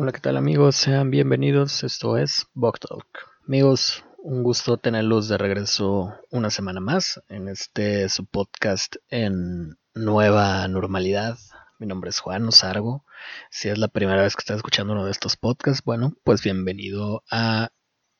[0.00, 0.76] Hola, ¿qué tal amigos?
[0.76, 1.82] Sean bienvenidos.
[1.82, 3.04] Esto es Bug Talk.
[3.48, 10.68] Amigos, un gusto tenerlos de regreso una semana más en este su podcast en nueva
[10.68, 11.36] normalidad.
[11.80, 13.04] Mi nombre es Juan Osargo.
[13.50, 17.24] Si es la primera vez que estás escuchando uno de estos podcasts, bueno, pues bienvenido
[17.28, 17.70] a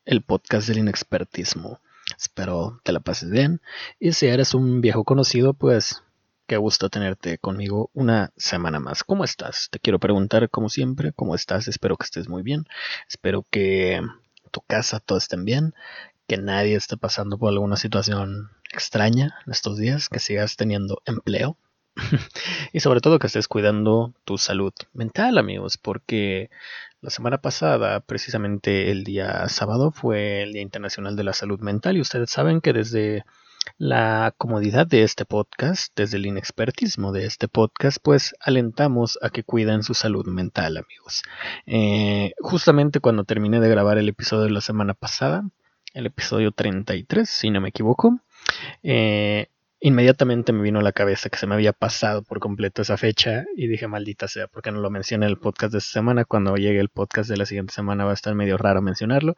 [0.05, 1.79] el podcast del inexpertismo.
[2.17, 3.61] Espero te la pases bien.
[4.01, 6.03] Y si eres un viejo conocido, pues
[6.49, 9.05] Qué gusto tenerte conmigo una semana más.
[9.05, 9.69] ¿Cómo estás?
[9.71, 11.69] Te quiero preguntar, como siempre, ¿cómo estás?
[11.69, 12.65] Espero que estés muy bien.
[13.07, 14.01] Espero que
[14.51, 15.75] tu casa todo estén bien,
[16.27, 21.59] que nadie esté pasando por alguna situación extraña en estos días, que sigas teniendo empleo
[22.73, 26.49] y sobre todo que estés cuidando tu salud mental, amigos, porque
[27.03, 31.99] la semana pasada, precisamente el día sábado, fue el Día Internacional de la Salud Mental
[31.99, 33.27] y ustedes saben que desde
[33.77, 39.45] la comodidad de este podcast, desde el inexpertismo de este podcast, pues alentamos a que
[39.45, 41.23] cuiden su salud mental, amigos.
[41.67, 45.45] Eh, justamente cuando terminé de grabar el episodio de la semana pasada,
[45.95, 48.21] el episodio 33, si no me equivoco,
[48.83, 49.49] eh,
[49.81, 53.45] inmediatamente me vino a la cabeza que se me había pasado por completo esa fecha
[53.57, 56.25] y dije, maldita sea, porque no lo mencioné en el podcast de esta semana.
[56.25, 59.37] Cuando llegue el podcast de la siguiente semana va a estar medio raro mencionarlo,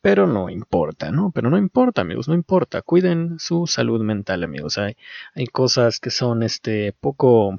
[0.00, 1.30] pero no importa, ¿no?
[1.34, 2.82] Pero no importa, amigos, no importa.
[2.82, 4.78] Cuiden su salud mental, amigos.
[4.78, 4.96] Hay,
[5.34, 7.56] hay cosas que son este poco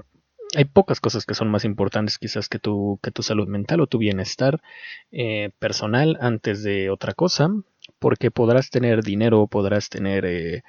[0.56, 3.88] hay pocas cosas que son más importantes quizás que tu, que tu salud mental o
[3.88, 4.62] tu bienestar
[5.12, 7.50] eh, personal antes de otra cosa,
[8.00, 10.64] porque podrás tener dinero, podrás tener eh,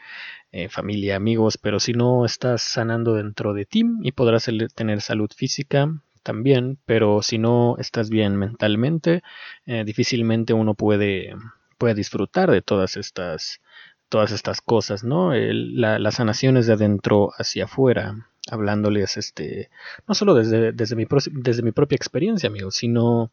[0.52, 5.30] eh, familia, amigos, pero si no estás sanando dentro de ti y podrás tener salud
[5.34, 9.22] física también, pero si no estás bien mentalmente,
[9.66, 11.34] eh, difícilmente uno puede,
[11.78, 13.60] puede disfrutar de todas estas
[14.08, 15.32] todas estas cosas, ¿no?
[15.34, 19.70] la, sanación es de adentro hacia afuera, hablándoles, este,
[20.06, 23.32] no solo desde, desde, mi, desde mi propia experiencia, amigos, sino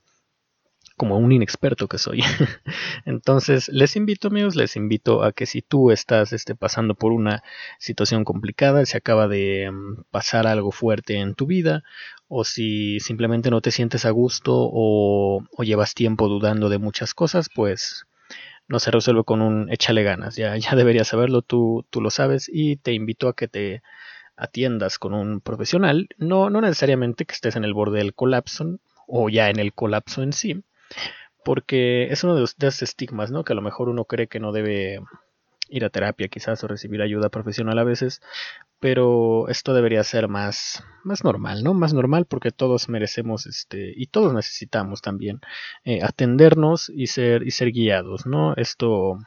[1.01, 2.21] como un inexperto que soy.
[3.05, 7.41] Entonces, les invito, amigos, les invito a que si tú estás este, pasando por una
[7.79, 11.81] situación complicada, si acaba de mm, pasar algo fuerte en tu vida,
[12.27, 17.49] o si simplemente no te sientes a gusto o, llevas tiempo dudando de muchas cosas,
[17.49, 18.05] pues
[18.67, 20.35] no se resuelve con un échale ganas.
[20.35, 23.81] Ya, ya deberías saberlo, tú, tú lo sabes, y te invito a que te
[24.35, 29.29] atiendas con un profesional, no, no necesariamente que estés en el borde del colapso o
[29.29, 30.63] ya en el colapso en sí,
[31.43, 33.43] porque es uno de los, estigmas, ¿no?
[33.43, 34.99] Que a lo mejor uno cree que no debe
[35.69, 38.21] ir a terapia quizás o recibir ayuda profesional a veces,
[38.79, 41.73] pero esto debería ser más, más normal, ¿no?
[41.73, 45.39] Más normal porque todos merecemos este y todos necesitamos también
[45.85, 48.53] eh, atendernos y ser y ser guiados, ¿no?
[48.55, 49.17] Esto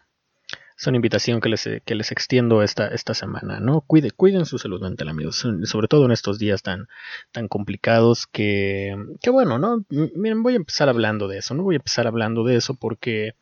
[0.76, 3.82] es una invitación que les, que les extiendo esta, esta semana, ¿no?
[3.82, 6.88] Cuide, cuiden su salud mental, amigos, sobre todo en estos días tan,
[7.30, 9.84] tan complicados que, que bueno, ¿no?
[9.88, 11.62] Miren, voy a empezar hablando de eso, ¿no?
[11.62, 13.34] Voy a empezar hablando de eso porque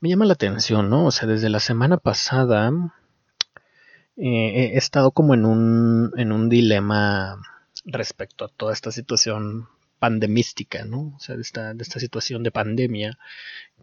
[0.00, 1.06] me llama la atención, ¿no?
[1.06, 2.72] O sea, desde la semana pasada
[4.16, 7.40] eh, he estado como en un, en un dilema
[7.84, 9.68] respecto a toda esta situación
[10.02, 11.14] pandemística, ¿no?
[11.16, 13.18] O sea, de esta, de esta situación de pandemia,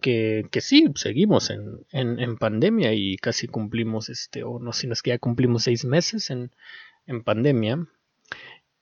[0.02, 5.02] que, que sí, seguimos en, en, pandemia y casi cumplimos, este, o no, sino es
[5.02, 6.52] que ya cumplimos seis meses en,
[7.08, 7.88] en pandemia.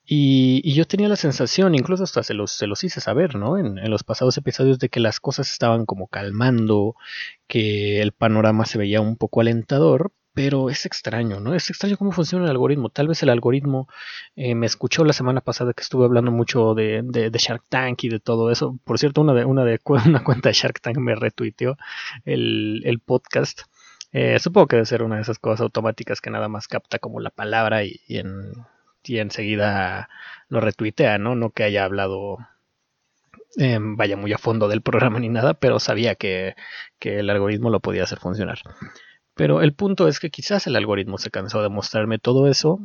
[0.03, 3.59] Y, y, yo tenía la sensación, incluso hasta se los, se los hice saber, ¿no?
[3.59, 6.95] En, en, los pasados episodios de que las cosas estaban como calmando,
[7.47, 11.55] que el panorama se veía un poco alentador, pero es extraño, ¿no?
[11.55, 12.89] Es extraño cómo funciona el algoritmo.
[12.89, 13.87] Tal vez el algoritmo
[14.35, 18.09] eh, me escuchó la semana pasada que estuve hablando mucho de, de, Shark Tank y
[18.09, 18.79] de todo eso.
[18.83, 21.75] Por cierto, una, de, una, de, una cuenta de Shark Tank me retuiteó
[22.23, 23.61] el, el podcast.
[24.11, 27.19] Eh, supongo que debe ser una de esas cosas automáticas que nada más capta como
[27.19, 28.53] la palabra y, y, en,
[29.05, 30.07] y enseguida
[30.49, 31.33] lo retuitea, ¿no?
[31.33, 32.37] No que haya hablado
[33.57, 36.55] eh, vaya muy a fondo del programa ni nada, pero sabía que,
[36.99, 38.59] que el algoritmo lo podía hacer funcionar.
[39.37, 42.79] Pero el punto es que quizás el algoritmo se cansó de mostrarme todo eso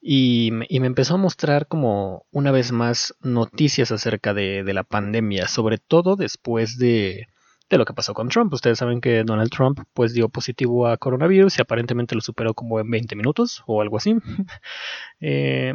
[0.00, 5.78] y me, empezó a mostrar como una vez más noticias acerca de, la pandemia, sobre
[5.78, 7.28] todo después de,
[7.70, 8.52] de, lo que pasó con Trump.
[8.52, 12.80] Ustedes saben que Donald Trump pues dio positivo a coronavirus y aparentemente lo superó como
[12.80, 14.16] en 20 minutos o algo así.
[15.20, 15.74] eh,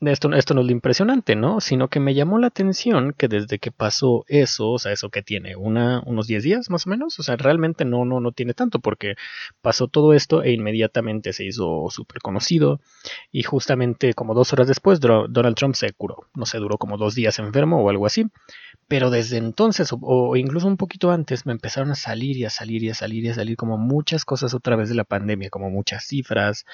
[0.00, 1.60] esto, esto no es lo impresionante, ¿no?
[1.60, 5.22] Sino que me llamó la atención que desde que pasó eso, o sea, eso que
[5.22, 8.52] tiene una, unos 10 días más o menos, o sea, realmente no, no, no tiene
[8.52, 9.14] tanto porque
[9.62, 12.80] pasó todo esto e inmediatamente se hizo súper conocido
[13.32, 17.14] y justamente como dos horas después Donald Trump se curó, no sé, duró como dos
[17.14, 18.26] días enfermo o algo así,
[18.88, 22.82] pero desde entonces o, incluso un poquito antes me empezaron a salir y a salir
[22.84, 25.70] y a salir y a salir como muchas cosas otra vez de la pandemia, como
[25.70, 26.64] muchas cifras,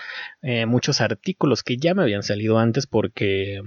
[0.43, 3.62] eh, muchos artículos que ya me habían salido antes porque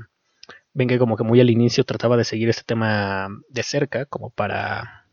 [0.73, 4.29] ven que como que muy al inicio trataba de seguir este tema de cerca, como
[4.29, 5.05] para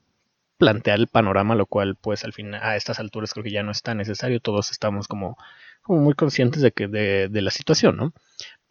[0.58, 3.72] plantear el panorama, lo cual pues al fin a estas alturas creo que ya no
[3.72, 5.36] es tan necesario, todos estamos como,
[5.82, 8.12] como muy conscientes de que de, de la situación, ¿no?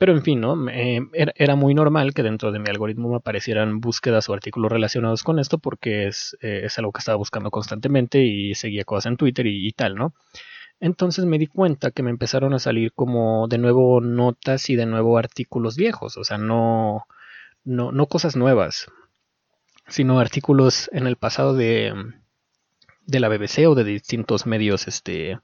[0.01, 0.55] Pero en fin, ¿no?
[1.13, 5.37] era, muy normal que dentro de mi algoritmo me aparecieran búsquedas o artículos relacionados con
[5.37, 9.45] esto porque es, eh, es algo que estaba buscando constantemente y seguía cosas en Twitter
[9.45, 10.15] y, y tal, ¿no?
[10.79, 14.87] Entonces me di cuenta que me empezaron a salir como de nuevo notas y de
[14.87, 17.05] nuevo artículos viejos, o sea, no,
[17.63, 18.87] no, no cosas nuevas,
[19.87, 21.93] sino artículos en el pasado de,
[23.05, 25.37] de la BBC o de distintos medios este,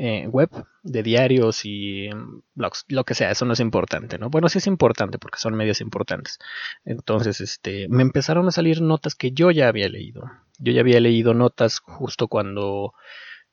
[0.00, 0.48] eh, web,
[0.84, 2.08] de diarios y
[2.54, 4.30] blogs, lo que sea, eso no es importante, ¿no?
[4.30, 6.38] Bueno, sí es importante porque son medios importantes.
[6.84, 10.22] Entonces, este, me empezaron a salir notas que yo ya había leído.
[10.58, 12.94] Yo ya había leído notas justo cuando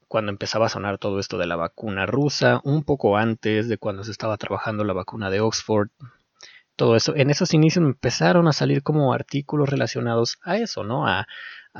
[0.07, 4.03] cuando empezaba a sonar todo esto de la vacuna rusa, un poco antes de cuando
[4.03, 5.89] se estaba trabajando la vacuna de Oxford,
[6.75, 7.15] todo eso.
[7.15, 11.07] En esos inicios empezaron a salir como artículos relacionados a eso, ¿no?
[11.07, 11.25] A,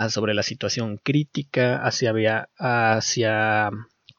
[0.09, 3.69] sobre la situación crítica, hacia, hacia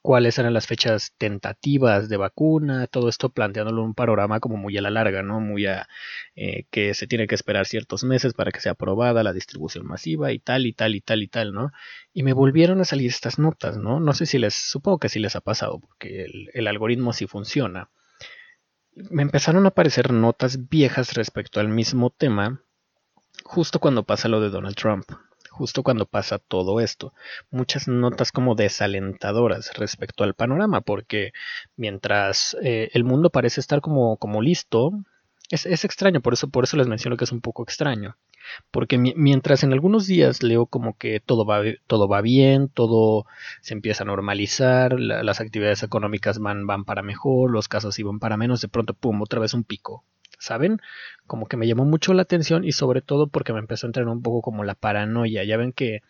[0.06, 4.80] cuáles eran las fechas tentativas de vacuna, todo esto planteándolo un panorama como muy a
[4.80, 5.40] la larga, ¿no?
[5.40, 5.88] Muy a
[6.36, 10.30] eh, que se tiene que esperar ciertos meses para que sea aprobada la distribución masiva
[10.30, 11.72] y tal y tal y tal y tal, ¿no?
[12.14, 13.98] Y me volvieron a salir estas notas, ¿no?
[13.98, 17.26] No sé si les, supongo que sí les ha pasado, porque el, el algoritmo sí
[17.26, 17.90] funciona
[19.10, 22.62] me empezaron a aparecer notas viejas respecto al mismo tema
[23.44, 25.04] justo cuando pasa lo de Donald Trump,
[25.56, 27.14] justo cuando pasa todo esto.
[27.50, 31.32] Muchas notas como desalentadoras respecto al panorama, porque
[31.76, 34.92] mientras eh, el mundo parece estar como, como listo,
[35.50, 38.16] es, es, extraño, por eso, por eso les menciono que es un poco extraño.
[38.70, 43.26] Porque mientras en algunos días leo como que todo va, todo va bien, todo
[43.60, 48.36] se empieza a normalizar, las actividades económicas van, van para mejor, los casos iban para
[48.36, 50.04] menos, de pronto, pum, otra vez un pico.
[50.38, 50.80] ¿Saben?
[51.26, 54.06] Como que me llamó mucho la atención y sobre todo porque me empezó a entrar
[54.08, 55.44] un poco como la paranoia.
[55.44, 56.02] Ya ven que,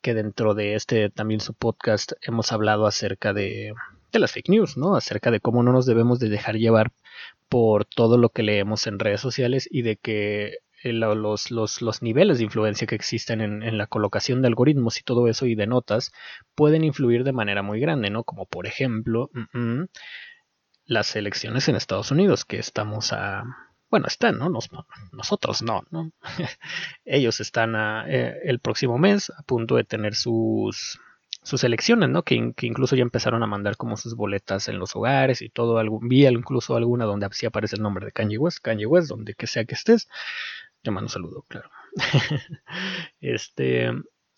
[0.00, 3.74] que dentro de este también su podcast hemos hablado acerca de,
[4.12, 4.96] de las fake news, ¿no?
[4.96, 6.92] Acerca de cómo no nos debemos de dejar llevar
[7.48, 12.38] por todo lo que leemos en redes sociales y de que eh, los, los, niveles
[12.38, 16.12] de influencia que existen en, la colocación de algoritmos y todo eso y de notas
[16.54, 18.24] pueden influir de manera muy grande, ¿no?
[18.24, 19.30] Como por ejemplo
[20.84, 23.44] las elecciones en Estados Unidos, que estamos a...
[23.90, 24.50] Bueno, están, ¿no?
[25.12, 26.12] nosotros no, ¿no?
[27.04, 27.74] Ellos están
[28.08, 30.98] eh, el próximo mes a punto de tener sus,
[31.42, 32.22] sus elecciones, ¿no?
[32.22, 35.78] Que, incluso ya empezaron a mandar como sus boletas en los hogares y todo.
[35.78, 39.34] Algún, vi incluso alguna donde sí aparece el nombre de Kanye West, Kanye West, donde
[39.34, 40.08] que sea que estés.
[40.82, 41.70] Te mando un saludo, claro.
[43.20, 43.90] este,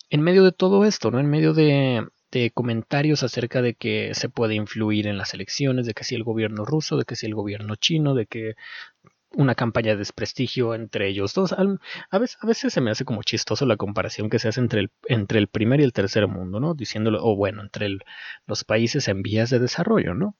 [0.09, 1.19] en medio de todo esto, ¿no?
[1.19, 2.07] En medio de,
[2.39, 6.23] de comentarios acerca de que se puede influir en las elecciones, de que si el
[6.23, 8.55] gobierno ruso, de que si el gobierno chino, de que
[9.31, 11.53] una campaña de desprestigio entre ellos dos.
[11.53, 14.81] A veces, a veces se me hace como chistoso la comparación que se hace entre
[14.81, 16.73] el, entre el primer y el tercer mundo, ¿no?
[16.73, 17.97] Diciéndolo, o bueno, entre
[18.47, 20.35] los países en vías de desarrollo, ¿no?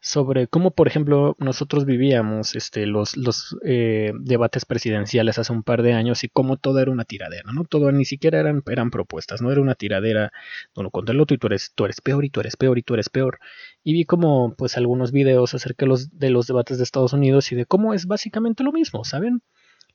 [0.00, 5.82] Sobre cómo, por ejemplo, nosotros vivíamos este, los, los eh, debates presidenciales hace un par
[5.82, 7.64] de años y cómo todo era una tiradera, ¿no?
[7.64, 10.32] Todo ni siquiera eran, eran propuestas, no era una tiradera
[10.74, 12.82] uno contra el otro y tú eres, tú eres peor y tú eres peor y
[12.82, 13.38] tú eres peor.
[13.82, 17.52] Y vi como, pues, algunos videos acerca de los, de los debates de Estados Unidos
[17.52, 19.42] y de cómo es básicamente lo mismo, ¿saben?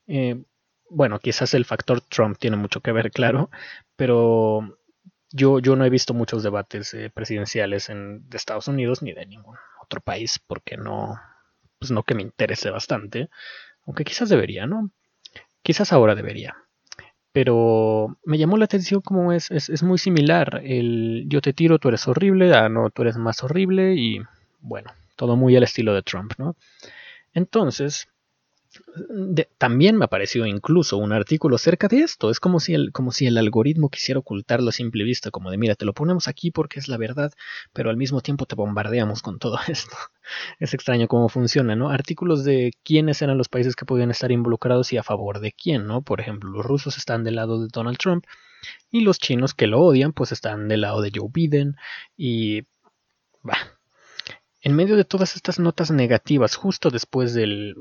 [0.07, 0.43] Eh,
[0.89, 3.49] bueno, quizás el factor Trump tiene mucho que ver, claro,
[3.95, 4.77] pero
[5.31, 9.25] yo, yo no he visto muchos debates eh, presidenciales en, de Estados Unidos ni de
[9.25, 9.55] ningún
[9.91, 11.19] otro país porque no,
[11.77, 13.29] pues no que me interese bastante,
[13.85, 14.91] aunque quizás debería, ¿no?
[15.61, 16.55] Quizás ahora debería.
[17.33, 20.61] Pero me llamó la atención como es, es, es muy similar.
[20.63, 24.21] El yo te tiro, tú eres horrible, ah, no, tú eres más horrible y
[24.59, 26.55] bueno, todo muy al estilo de Trump, ¿no?
[27.33, 28.07] Entonces,
[29.57, 32.29] también me apareció incluso un artículo acerca de esto.
[32.29, 35.57] Es como si, el, como si el algoritmo quisiera ocultarlo a simple vista, como de
[35.57, 37.31] mira, te lo ponemos aquí porque es la verdad,
[37.73, 39.95] pero al mismo tiempo te bombardeamos con todo esto.
[40.59, 41.89] Es extraño cómo funciona, ¿no?
[41.89, 45.87] Artículos de quiénes eran los países que podían estar involucrados y a favor de quién,
[45.87, 46.01] ¿no?
[46.01, 48.25] Por ejemplo, los rusos están del lado de Donald Trump
[48.91, 51.75] y los chinos que lo odian, pues están del lado de Joe Biden
[52.17, 52.63] y...
[53.43, 53.80] Bah,
[54.61, 57.75] en medio de todas estas notas negativas, justo después del,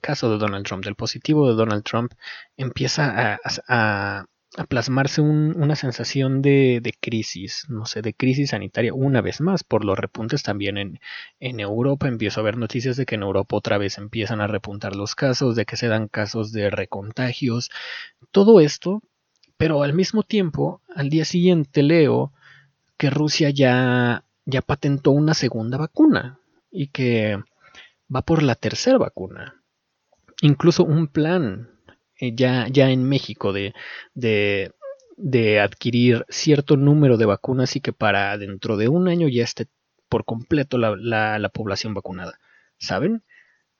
[0.00, 2.12] caso de Donald Trump, del positivo de Donald Trump,
[2.56, 4.26] empieza a,
[4.68, 9.98] plasmarse una sensación de, crisis, no sé, de crisis sanitaria una vez más, por los
[9.98, 11.00] repuntes también en,
[11.40, 12.08] en Europa.
[12.08, 15.56] Empiezo a ver noticias de que en Europa otra vez empiezan a repuntar los casos,
[15.56, 17.70] de que se dan casos de recontagios,
[18.30, 19.02] todo esto,
[19.56, 22.32] pero al mismo tiempo, al día siguiente leo
[22.96, 27.38] que Rusia ya ya patentó una segunda vacuna y que
[28.14, 29.62] va por la tercera vacuna.
[30.42, 31.70] incluso un plan
[32.18, 33.74] eh, ya, ya en México de,
[34.14, 34.72] de,
[35.16, 39.68] de adquirir cierto número de vacunas y que para dentro de un año ya esté
[40.08, 42.38] por completo la, la, la población vacunada.
[42.78, 43.24] ¿Saben?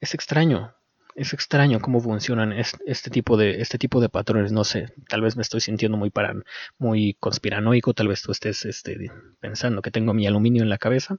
[0.01, 0.75] Es extraño,
[1.17, 5.35] es extraño cómo funcionan este, tipo de este tipo de patrones no sé tal vez
[5.35, 6.43] me estoy sintiendo muy paran,
[6.77, 11.17] muy conspiranoico tal vez tú estés este, pensando que tengo mi aluminio en la cabeza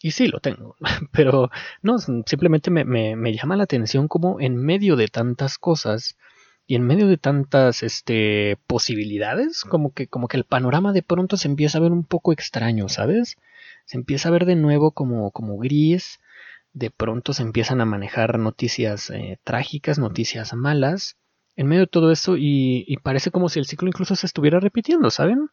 [0.00, 0.76] y sí lo tengo
[1.12, 1.50] pero
[1.82, 6.16] no simplemente me, me, llama la atención como en medio de tantas cosas
[6.64, 11.36] y en medio de tantas este, posibilidades como que como que el panorama de pronto
[11.36, 13.36] se empieza a ver un poco extraño sabes
[13.86, 16.20] se empieza a ver de nuevo como como gris
[16.72, 21.16] de pronto se empiezan a manejar noticias eh, trágicas, noticias malas,
[21.56, 25.10] en medio de todo eso y, parece como si el ciclo incluso se estuviera repitiendo,
[25.10, 25.50] ¿saben?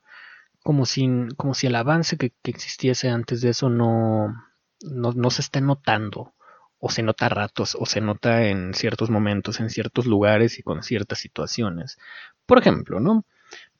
[0.64, 4.34] Como si, como si el avance que, existiese antes de eso no,
[4.82, 6.34] no, no, se esté notando,
[6.80, 10.64] o se nota a ratos, o se nota en ciertos momentos, en ciertos lugares y
[10.64, 11.98] con ciertas situaciones.
[12.46, 13.26] Por ejemplo, ¿no?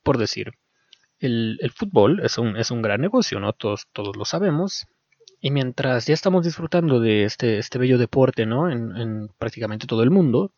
[0.04, 0.54] Por decir,
[1.20, 3.54] el, el fútbol es un, es un gran negocio, ¿no?
[3.54, 4.88] Todos, todos lo sabemos,
[5.42, 8.70] y mientras ya estamos disfrutando de este, este bello deporte, ¿no?
[8.70, 10.52] En, prácticamente todo el mundo,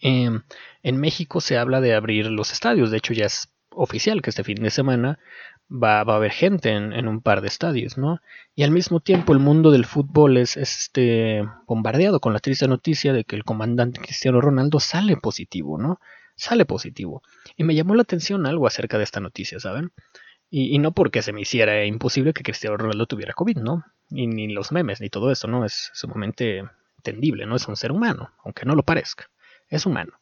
[0.00, 0.42] em,
[0.82, 2.90] en México se habla de abrir los estadios.
[2.90, 5.18] De hecho, ya es oficial que este fin de semana
[5.70, 8.20] va, a haber gente en, un par de estadios, ¿no?
[8.54, 13.12] Y al mismo tiempo el mundo del fútbol es, este, bombardeado con la triste noticia
[13.12, 16.00] de que el comandante Cristiano Ronaldo sale positivo, ¿no?
[16.36, 17.22] Sale positivo.
[17.56, 19.92] Y me llamó la atención algo acerca de esta noticia, ¿saben?
[20.50, 23.84] Y, no porque se me hiciera imposible que Cristiano Ronaldo tuviera COVID, ¿no?
[24.10, 25.64] Y ni los memes, ni todo eso, ¿no?
[25.64, 26.62] Es sumamente
[26.98, 27.56] entendible, ¿no?
[27.56, 29.28] Es un ser humano, aunque no lo parezca.
[29.68, 30.12] Es humano.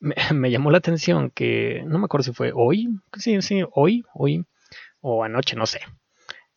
[0.00, 4.46] Me, llamó la atención que, no me acuerdo si fue hoy, sí, sí, hoy, hoy,
[5.00, 5.80] o anoche, no sé.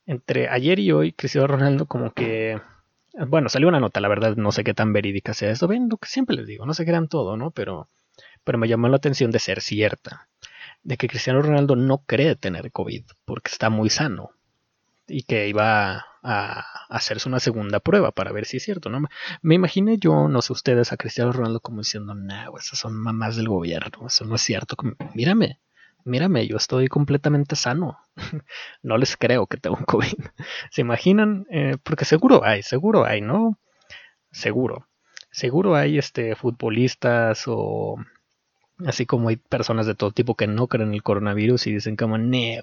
[0.05, 2.61] Entre ayer y hoy, Cristiano Ronaldo como que...
[3.27, 5.67] Bueno, salió una nota, la verdad, no sé qué tan verídica sea esto.
[5.67, 7.51] Ven, lo que siempre les digo, no qué eran todo, ¿no?
[7.51, 7.89] Pero,
[8.45, 10.29] pero me llamó la atención de ser cierta
[10.83, 14.31] de que Cristiano Ronaldo no cree tener COVID porque está muy sano
[15.07, 19.01] y que iba a hacerse una segunda prueba para ver si es cierto, ¿no?
[19.41, 23.35] Me imaginé yo, no sé ustedes, a Cristiano Ronaldo como diciendo, no, esas son mamás
[23.35, 24.75] del gobierno, eso no es cierto.
[25.13, 25.59] Mírame,
[26.03, 27.97] mírame, yo estoy completamente sano.
[28.83, 30.13] no les creo que tengo COVID.
[30.71, 31.45] ¿Se imaginan?
[31.49, 33.57] Eh, porque seguro hay, seguro hay, ¿no?
[34.31, 34.87] Seguro.
[35.31, 37.97] Seguro hay este futbolistas o
[38.85, 41.95] Así como hay personas de todo tipo que no creen en el coronavirus y dicen
[41.95, 42.61] como, nee,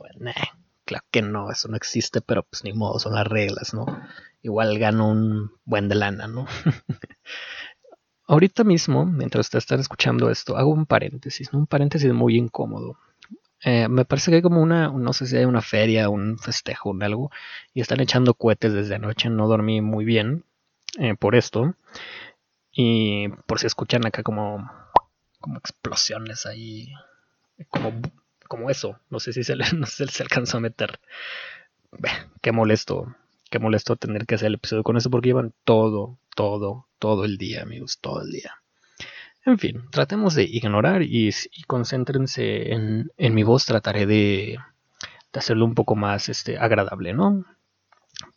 [0.85, 3.87] claro que no, eso no existe, pero pues ni modo, son las reglas, ¿no?
[4.43, 6.47] Igual gano un buen de lana, ¿no?
[8.29, 11.61] Ahorita mismo, mientras ustedes están escuchando esto, hago un paréntesis, ¿no?
[11.61, 12.99] Un paréntesis muy incómodo.
[13.63, 16.91] Eh, me parece que hay como una, no sé si hay una feria, un festejo,
[16.91, 17.31] un algo,
[17.75, 20.45] y están echando cohetes desde anoche, no dormí muy bien
[20.99, 21.75] eh, por esto.
[22.73, 24.71] Y por si escuchan acá como
[25.47, 26.93] como explosiones ahí,
[27.71, 27.93] como,
[28.49, 28.99] como eso.
[29.11, 30.99] No sé si se, no sé si se alcanzó a meter.
[32.43, 33.15] qué molesto,
[33.49, 37.39] qué molesto tener que hacer el episodio con eso porque llevan todo, todo, todo el
[37.39, 38.57] día, amigos, todo el día.
[39.45, 43.67] En fin, tratemos de ignorar y, y concéntrense en, en, mi voz.
[43.67, 44.59] Trataré de,
[45.33, 47.45] de, hacerlo un poco más este, agradable, ¿no?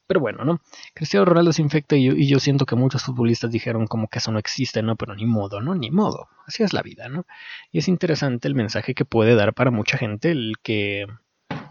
[0.09, 0.59] Pero bueno, ¿no?
[0.95, 4.39] Cristiano Ronaldo se infecta y yo, siento que muchos futbolistas dijeron como que eso no
[4.39, 4.95] existe, ¿no?
[4.95, 5.75] Pero ni modo, ¿no?
[5.75, 6.29] Ni modo.
[6.47, 7.27] Así es la vida, ¿no?
[7.71, 11.05] Y es interesante el mensaje que puede dar para mucha gente el que,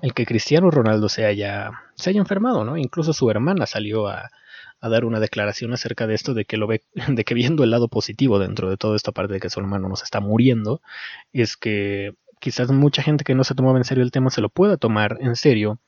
[0.03, 2.77] el que Cristiano Ronaldo se haya, se haya enfermado, ¿no?
[2.77, 4.31] Incluso su hermana salió a,
[4.81, 7.73] a dar una declaración acerca de esto, de que lo ve, de que viendo el
[7.73, 10.81] lado positivo dentro de toda esta parte de que su hermano nos está muriendo,
[11.33, 14.49] es que quizás mucha gente que no se tomaba en serio el tema se lo
[14.49, 15.81] pueda tomar en serio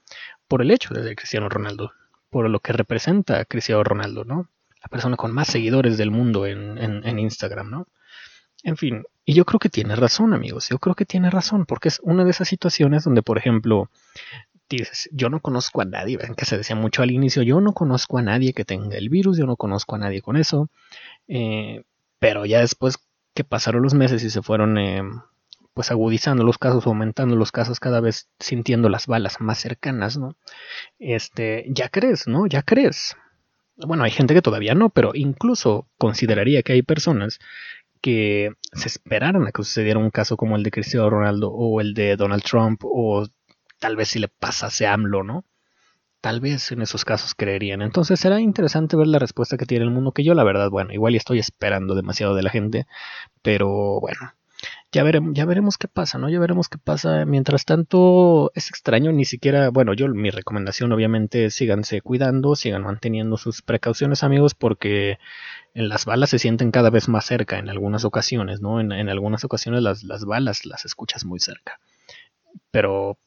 [0.48, 1.92] por el hecho de ser Cristiano Ronaldo
[2.30, 4.48] por lo que representa Cristiano Ronaldo, ¿no?
[4.80, 7.86] La persona con más seguidores del mundo en, en, Instagram, ¿no?
[8.62, 11.88] En fin, y yo creo que tiene razón, amigos, yo creo que tiene razón, porque
[11.88, 13.90] es una de esas situaciones donde, por ejemplo,
[14.68, 17.72] dices, yo no conozco a nadie, ven que se decía mucho al inicio, yo no
[17.72, 20.70] conozco a nadie que tenga el virus, yo no conozco a nadie con eso,
[21.28, 21.82] eh,
[22.18, 22.98] pero ya después
[23.34, 25.02] que pasaron los meses y se fueron eh,
[25.80, 30.36] pues agudizando los casos, aumentando los casos, cada vez sintiendo las balas más cercanas, ¿no?
[30.98, 32.46] Este, ya crees, ¿no?
[32.46, 33.16] Ya crees.
[33.76, 37.38] Bueno, hay gente que todavía no, pero incluso consideraría que hay personas
[38.02, 41.94] que se esperaran a que sucediera un caso como el de Cristiano Ronaldo o el
[41.94, 43.26] de Donald Trump o
[43.78, 45.46] tal vez si le pasase AMLO, ¿no?
[46.20, 47.80] Tal vez en esos casos creerían.
[47.80, 50.92] Entonces será interesante ver la respuesta que tiene el mundo, que yo la verdad, bueno,
[50.92, 52.86] igual estoy esperando demasiado de la gente,
[53.40, 54.34] pero bueno,
[54.92, 56.28] ya, veremos, ya veremos qué pasa, ¿no?
[56.28, 57.24] Ya veremos qué pasa.
[57.24, 63.36] Mientras tanto, es extraño, ni siquiera, bueno, yo mi recomendación obviamente síganse cuidando, sigan manteniendo
[63.36, 65.18] sus precauciones amigos, porque
[65.74, 68.80] las balas se sienten cada vez más cerca en algunas ocasiones, ¿no?
[68.80, 71.78] En, algunas ocasiones las, las balas las escuchas muy cerca.
[72.70, 73.18] Pero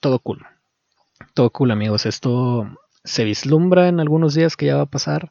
[0.00, 0.46] todo cool.
[1.34, 2.06] Todo cool amigos.
[2.06, 2.66] Esto
[3.04, 5.30] se vislumbra en algunos días que ya va a pasar.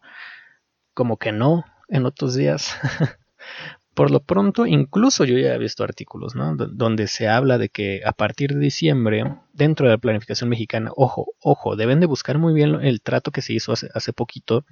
[0.94, 2.76] Como que no en otros días.
[3.94, 6.56] Por lo pronto, incluso yo ya he visto artículos, ¿no?
[6.56, 11.28] donde se habla de que a partir de diciembre, dentro de la planificación mexicana, ojo,
[11.42, 14.64] ojo, deben de buscar muy bien el trato que se hizo hace, hace poquito,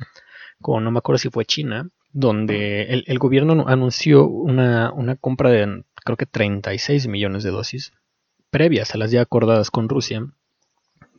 [0.62, 5.84] con no me acuerdo si fue China, donde el, gobierno anunció una, una, compra de
[6.04, 7.94] creo que 36 millones de dosis
[8.50, 10.26] previas a las ya acordadas con Rusia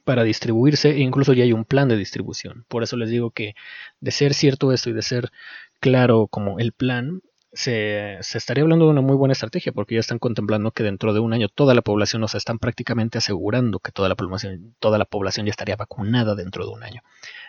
[0.05, 2.65] para distribuirse e incluso ya hay un plan de distribución.
[2.69, 3.55] Por eso les digo que
[4.01, 5.31] de ser cierto esto y de ser
[5.79, 10.19] claro como el plan, se, estaría hablando de una muy buena estrategia porque ya están
[10.19, 13.91] contemplando que dentro de un año toda la población, o sea, están prácticamente asegurando que
[13.93, 17.03] toda la población, toda la población ya estaría vacunada dentro de un año.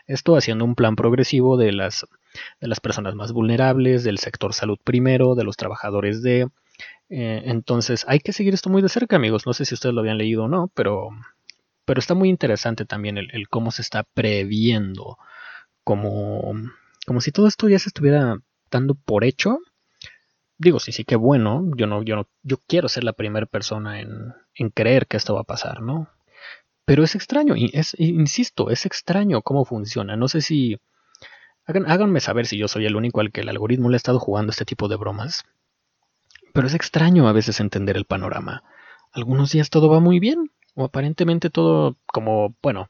[0.08, 2.05] Esto haciendo un plan progresivo de las,
[2.60, 6.48] de las personas más vulnerables, del sector salud primero, de los trabajadores de...
[7.10, 9.46] Eh, entonces hay que seguir esto muy de cerca, amigos.
[9.46, 11.10] No sé si ustedes lo habían leído o no, pero,
[11.86, 15.17] pero está muy interesante también el, el cómo se está previendo,
[15.84, 16.53] como,
[17.05, 18.38] como si todo esto ya se estuviera
[18.72, 19.60] dando por hecho
[20.62, 21.63] digo, sí, sí, qué bueno.
[21.75, 25.34] Yo no, yo no, yo quiero ser la primera persona en, en creer que esto
[25.34, 26.08] va a pasar, ¿no?
[26.86, 30.15] Pero es extraño, y es, insisto, es extraño cómo funciona.
[30.15, 30.80] No sé si.
[31.65, 34.51] háganme saber si yo soy el único al que el algoritmo le ha estado jugando
[34.51, 35.44] este tipo de bromas.
[36.53, 38.63] Pero es extraño a veces entender el panorama.
[39.13, 42.89] Algunos días todo va muy bien, o aparentemente todo como, bueno,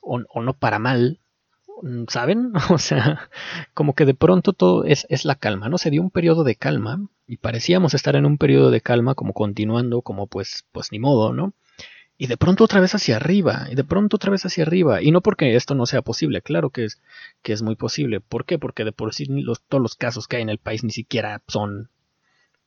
[0.00, 1.20] o, o no para mal,
[2.08, 2.52] ¿saben?
[2.70, 3.30] O sea,
[3.74, 5.78] como que de pronto todo es, es, la calma, ¿no?
[5.78, 9.32] Se dio un periodo de calma y parecíamos estar en un periodo de calma como
[9.32, 11.54] continuando, como pues, pues ni modo, ¿no?
[12.18, 15.00] Y de pronto otra vez hacia arriba, y de pronto otra vez hacia arriba.
[15.02, 17.00] Y no porque esto no sea posible, claro que es,
[17.42, 18.20] que es muy posible.
[18.20, 18.58] ¿Por qué?
[18.58, 21.42] Porque de por sí los, todos los casos que hay en el país ni siquiera
[21.48, 21.88] son,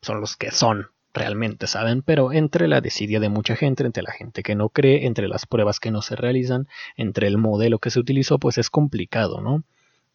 [0.02, 4.12] son los que son, realmente saben, pero entre la desidia de mucha gente, entre la
[4.12, 6.68] gente que no cree, entre las pruebas que no se realizan,
[6.98, 9.64] entre el modelo que se utilizó, pues es complicado, ¿no?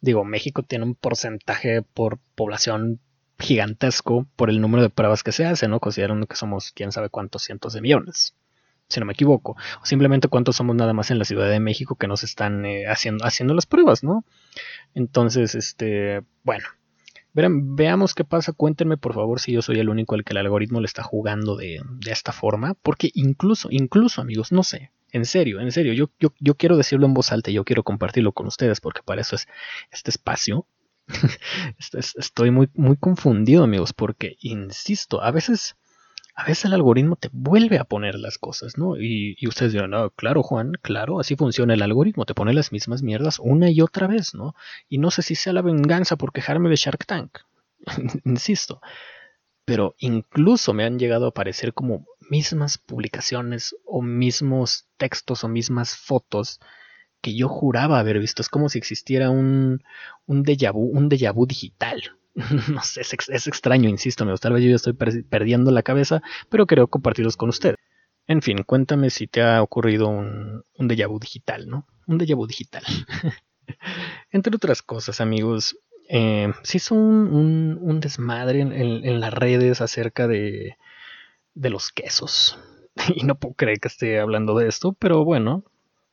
[0.01, 2.99] Digo, México tiene un porcentaje por población
[3.37, 5.79] gigantesco por el número de pruebas que se hacen, ¿no?
[5.79, 8.35] Considerando que somos quién sabe cuántos cientos de millones,
[8.89, 9.55] si no me equivoco.
[9.81, 12.87] O simplemente cuántos somos nada más en la Ciudad de México que nos están eh,
[12.87, 14.25] haciendo, haciendo las pruebas, ¿no?
[14.93, 16.65] Entonces, este, bueno,
[17.49, 18.53] veamos qué pasa.
[18.53, 21.55] Cuéntenme por favor si yo soy el único al que el algoritmo le está jugando
[21.55, 22.73] de, esta forma.
[22.75, 24.91] Porque incluso, incluso amigos, no sé.
[25.11, 27.83] En serio, en serio, yo, yo, yo quiero decirlo en voz alta y yo quiero
[27.83, 29.47] compartirlo con ustedes porque para eso es
[29.91, 30.67] este espacio.
[31.97, 35.75] Estoy muy, muy confundido, amigos, porque, insisto, a veces
[36.39, 38.95] a veces el algoritmo te vuelve a poner las cosas, ¿no?
[38.97, 43.03] Y, ustedes dirán, no, claro, Juan, claro, así funciona el algoritmo, te pone las mismas
[43.03, 44.55] mierdas una y otra vez, ¿no?
[44.87, 47.39] Y no sé si sea la venganza por quejarme de Shark Tank,
[48.23, 48.79] insisto,
[49.65, 55.97] pero incluso me han llegado a aparecer como mismas publicaciones o mismos textos o mismas
[55.97, 56.61] fotos
[57.19, 58.41] que yo juraba haber visto.
[58.41, 59.83] Es como si existiera un,
[60.25, 62.01] un déjà vu, un déjà vu digital,
[62.71, 66.87] no sé, es, extraño, insisto, me tal vez yo estoy perdiendo la cabeza, pero quiero
[66.87, 67.75] compartirlos con ustedes.
[68.27, 71.87] En fin, cuéntame si te ha ocurrido un, un déjà vu digital, ¿no?
[72.05, 72.83] Un déjà vu digital.
[74.31, 80.77] Entre otras cosas, amigos, eh, se hizo un, desmadre en, las redes acerca de,
[81.53, 82.59] de los quesos.
[83.15, 85.63] Y no puedo creer que esté hablando de esto, pero bueno,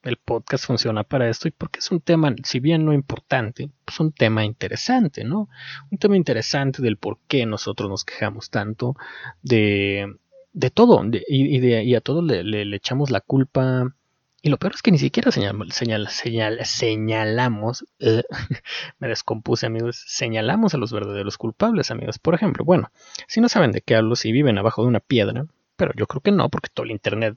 [0.06, 3.98] el podcast funciona para esto y porque es un tema, si bien no importante, pues
[4.00, 5.48] un tema interesante, ¿no?
[5.90, 8.96] Un tema interesante del por qué nosotros nos quejamos tanto
[9.42, 10.16] de,
[10.52, 13.94] de todo y, a todos le, echamos la culpa.
[14.42, 18.22] Y lo peor es que ni siquiera señal, señalamos, eh,
[18.98, 22.18] me descompuse amigos, señalamos a los verdaderos culpables amigos.
[22.20, 22.92] Por ejemplo, bueno,
[23.26, 26.20] si no saben de qué hablo, si viven abajo de una piedra, pero yo creo
[26.20, 27.36] que no, porque todo el Internet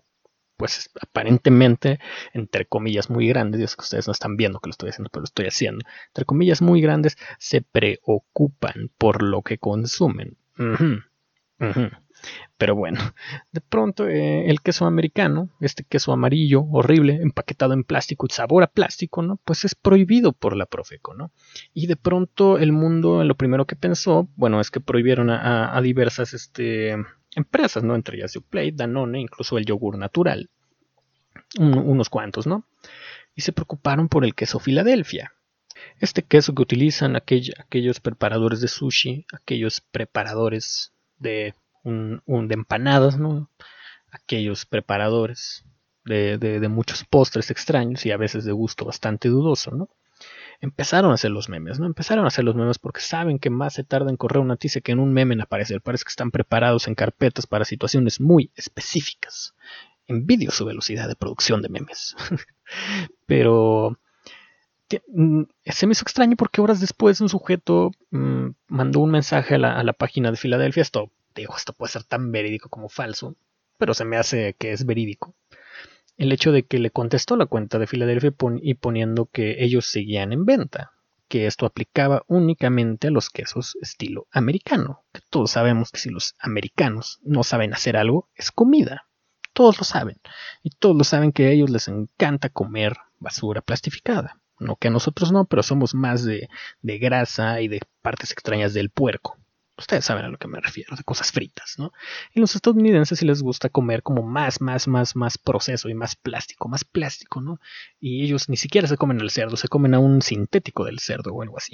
[0.59, 1.99] pues aparentemente,
[2.33, 5.09] entre comillas muy grandes, y es que ustedes no están viendo que lo estoy haciendo,
[5.09, 10.37] pero lo estoy haciendo, entre comillas muy grandes, se preocupan por lo que consumen.
[12.57, 12.99] Pero bueno,
[13.53, 18.63] de pronto eh, el queso americano, este queso amarillo, horrible, empaquetado en plástico y sabor
[18.63, 19.39] a plástico, ¿no?
[19.45, 21.31] Pues es prohibido por la Profeco, ¿no?
[21.73, 26.33] Y de pronto el mundo lo primero que pensó, bueno, es que prohibieron a, diversas
[26.33, 26.97] este,
[27.35, 27.95] empresas, ¿no?
[27.95, 30.49] Entre ellas Yoplait, Danone, incluso el yogur natural.
[31.57, 32.65] unos cuantos, ¿no?
[33.35, 35.33] Y se preocuparon por el queso Filadelfia.
[35.99, 43.49] Este queso que utilizan aquellos preparadores de sushi, aquellos preparadores de un, de empanadas, ¿no?
[44.11, 45.63] Aquellos preparadores
[46.05, 49.89] de, de, muchos postres extraños y a veces de gusto bastante dudoso, ¿no?
[50.61, 51.85] Empezaron a hacer los memes, ¿no?
[51.85, 54.81] Empezaron a hacer los memes porque saben que más se tarda en correr una noticia
[54.81, 55.81] que en un meme en aparecer.
[55.81, 59.55] Parece que están preparados en carpetas para situaciones muy específicas.
[60.07, 62.15] Envidio su velocidad de producción de memes.
[63.25, 63.97] Pero
[65.07, 69.57] Mm, se me hizo extraño porque horas después un sujeto mm, mandó un mensaje a
[69.57, 70.81] la, página de Filadelfia.
[70.81, 73.35] Esto, digo, esto puede ser tan verídico como falso,
[73.77, 75.35] pero se me hace que es verídico.
[76.19, 80.33] El hecho de que le contestó la cuenta de Filadelfia y poniendo que ellos seguían
[80.33, 80.91] en venta,
[81.29, 86.35] que esto aplicaba únicamente a los quesos estilo americano, que todos sabemos que si los
[86.41, 89.07] americanos no saben hacer algo, es comida.
[89.53, 90.19] Todos lo saben.
[90.61, 94.41] Y todos lo saben que a ellos les encanta comer basura plastificada.
[94.59, 96.49] No que a nosotros no, pero somos más de,
[96.81, 99.37] grasa y de partes extrañas del puerco.
[99.79, 101.91] Ustedes saben a lo que me refiero, de cosas fritas, ¿no?
[102.33, 106.15] Y los estadounidenses sí les gusta comer como más, más, más, más proceso y más
[106.15, 107.59] plástico, más plástico, ¿no?
[107.99, 111.33] Y ellos ni siquiera se comen el cerdo, se comen a un sintético del cerdo
[111.33, 111.73] o algo así.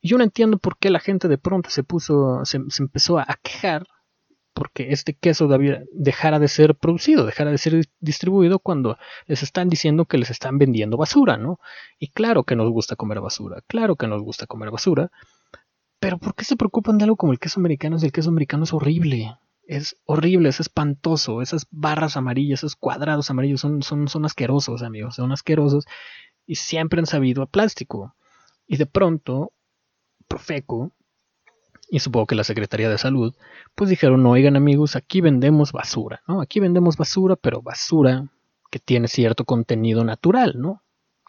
[0.00, 3.38] Y yo no entiendo por qué la gente de pronto se puso, se, empezó a
[3.42, 3.86] quejar
[4.54, 5.48] porque este queso
[5.92, 10.58] dejara de ser producido, dejara de ser distribuido cuando les están diciendo que les están
[10.58, 11.60] vendiendo basura, ¿no?
[11.98, 15.12] Y claro que nos gusta comer basura, claro que nos gusta comer basura,
[16.00, 18.64] pero ¿por qué se preocupan de algo como el queso americano si el queso americano
[18.64, 19.36] es horrible?
[19.66, 25.16] Es horrible, es espantoso, esas barras amarillas, esos cuadrados amarillos son, son, son asquerosos, amigos,
[25.16, 25.84] son asquerosos
[26.46, 28.14] y siempre han sabido a plástico.
[28.66, 29.52] Y de pronto,
[30.26, 30.92] Profeco
[31.90, 33.34] y supongo que la Secretaría de Salud,
[33.74, 36.40] pues dijeron, no, oigan amigos, aquí vendemos basura, ¿no?
[36.42, 38.28] Aquí vendemos basura, pero basura
[38.70, 40.82] que tiene cierto contenido natural, ¿no?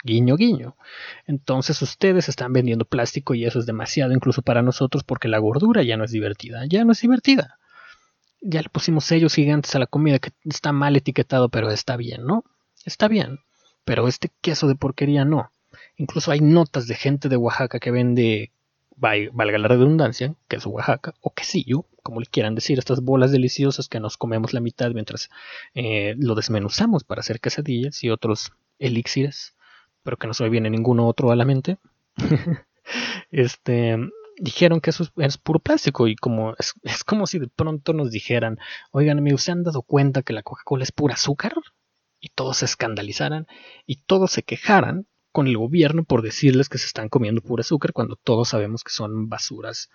[0.04, 0.78] Guiño, guiño.
[1.26, 5.84] Entonces ustedes están vendiendo plástico y eso es demasiado incluso para nosotros porque la gordura
[5.84, 7.60] ya no es divertida, ya no es divertida.
[8.42, 12.26] Ya le pusimos sellos gigantes a la comida que está mal etiquetado, pero está bien,
[12.26, 12.46] ¿no?
[12.86, 13.40] Está bien.
[13.84, 15.52] Pero este queso de porquería no.
[15.98, 18.54] Incluso hay notas de gente de Oaxaca que vende
[19.00, 23.88] valga la redundancia, que es Oaxaca, o quesillo, como le quieran decir, estas bolas deliciosas
[23.88, 25.30] que nos comemos la mitad mientras
[25.74, 29.56] eh, lo desmenuzamos para hacer quesadillas y otros elixires,
[30.10, 31.78] pero que no se me viene ninguno otro a la mente.
[33.30, 33.96] este,
[34.40, 38.10] dijeron que eso es, puro plástico y como es, es, como si de pronto nos
[38.10, 38.58] dijeran,
[38.90, 41.54] oigan amigos, ¿se han dado cuenta que la Coca-Cola es pura azúcar?
[42.20, 43.46] Y todos se escandalizaran
[43.86, 47.94] y todos se quejaran con el gobierno por decirles que se están comiendo pura azúcar
[47.94, 49.92] cuando todos sabemos que son basuras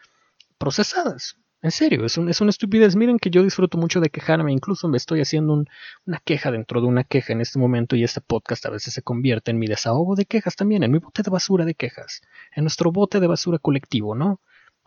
[0.59, 1.39] procesadas.
[1.65, 2.95] En serio, es, es una estupidez.
[2.95, 5.65] Miren que yo disfruto mucho de quejarme, incluso me estoy haciendo
[6.05, 9.01] una queja dentro de una queja en este momento y este podcast a veces se
[9.01, 12.21] convierte en mi desahogo de quejas también, en mi bote de basura de quejas,
[12.55, 14.43] en nuestro bote de basura colectivo, ¿no?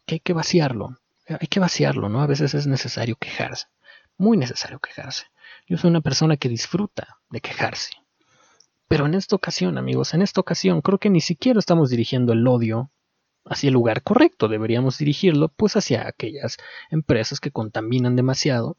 [0.06, 2.22] Que hay que vaciarlo, hay que vaciarlo, ¿no?
[2.22, 3.66] A veces es necesario quejarse,
[4.16, 5.24] muy necesario quejarse.
[5.68, 7.90] Yo soy una persona que disfruta de quejarse.
[8.88, 12.48] Pero en esta ocasión, amigos, en esta ocasión creo que ni siquiera estamos dirigiendo el
[12.48, 12.92] odio
[13.50, 14.48] hacia el lugar correcto.
[14.48, 16.58] Deberíamos dirigirlo pues hacia aquellas
[16.90, 18.78] empresas que contaminan demasiado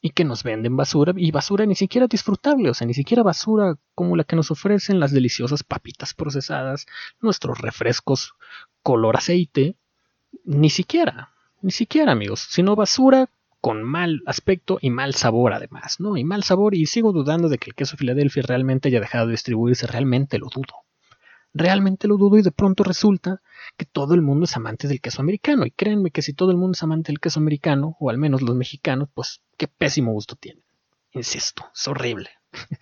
[0.00, 3.76] y que nos venden basura y basura ni siquiera disfrutable, o sea, ni siquiera basura
[3.94, 6.86] como la que nos ofrecen las deliciosas papitas procesadas,
[7.20, 8.34] nuestros refrescos
[8.82, 9.76] color aceite,
[10.44, 13.28] ni siquiera, ni siquiera amigos, sino basura
[13.60, 16.16] con mal aspecto y mal sabor además, ¿no?
[16.16, 19.32] Y mal sabor y sigo dudando de que el queso Filadelfia realmente haya dejado de
[19.32, 20.74] distribuirse, realmente lo dudo.
[21.54, 23.42] Realmente lo dudo y de pronto resulta
[23.76, 26.56] que todo el mundo es amante del queso americano y créanme que si todo el
[26.56, 30.36] mundo es amante del queso americano, o al menos los mexicanos, pues qué pésimo gusto
[30.36, 30.64] tienen.
[31.12, 32.30] Insisto, es horrible.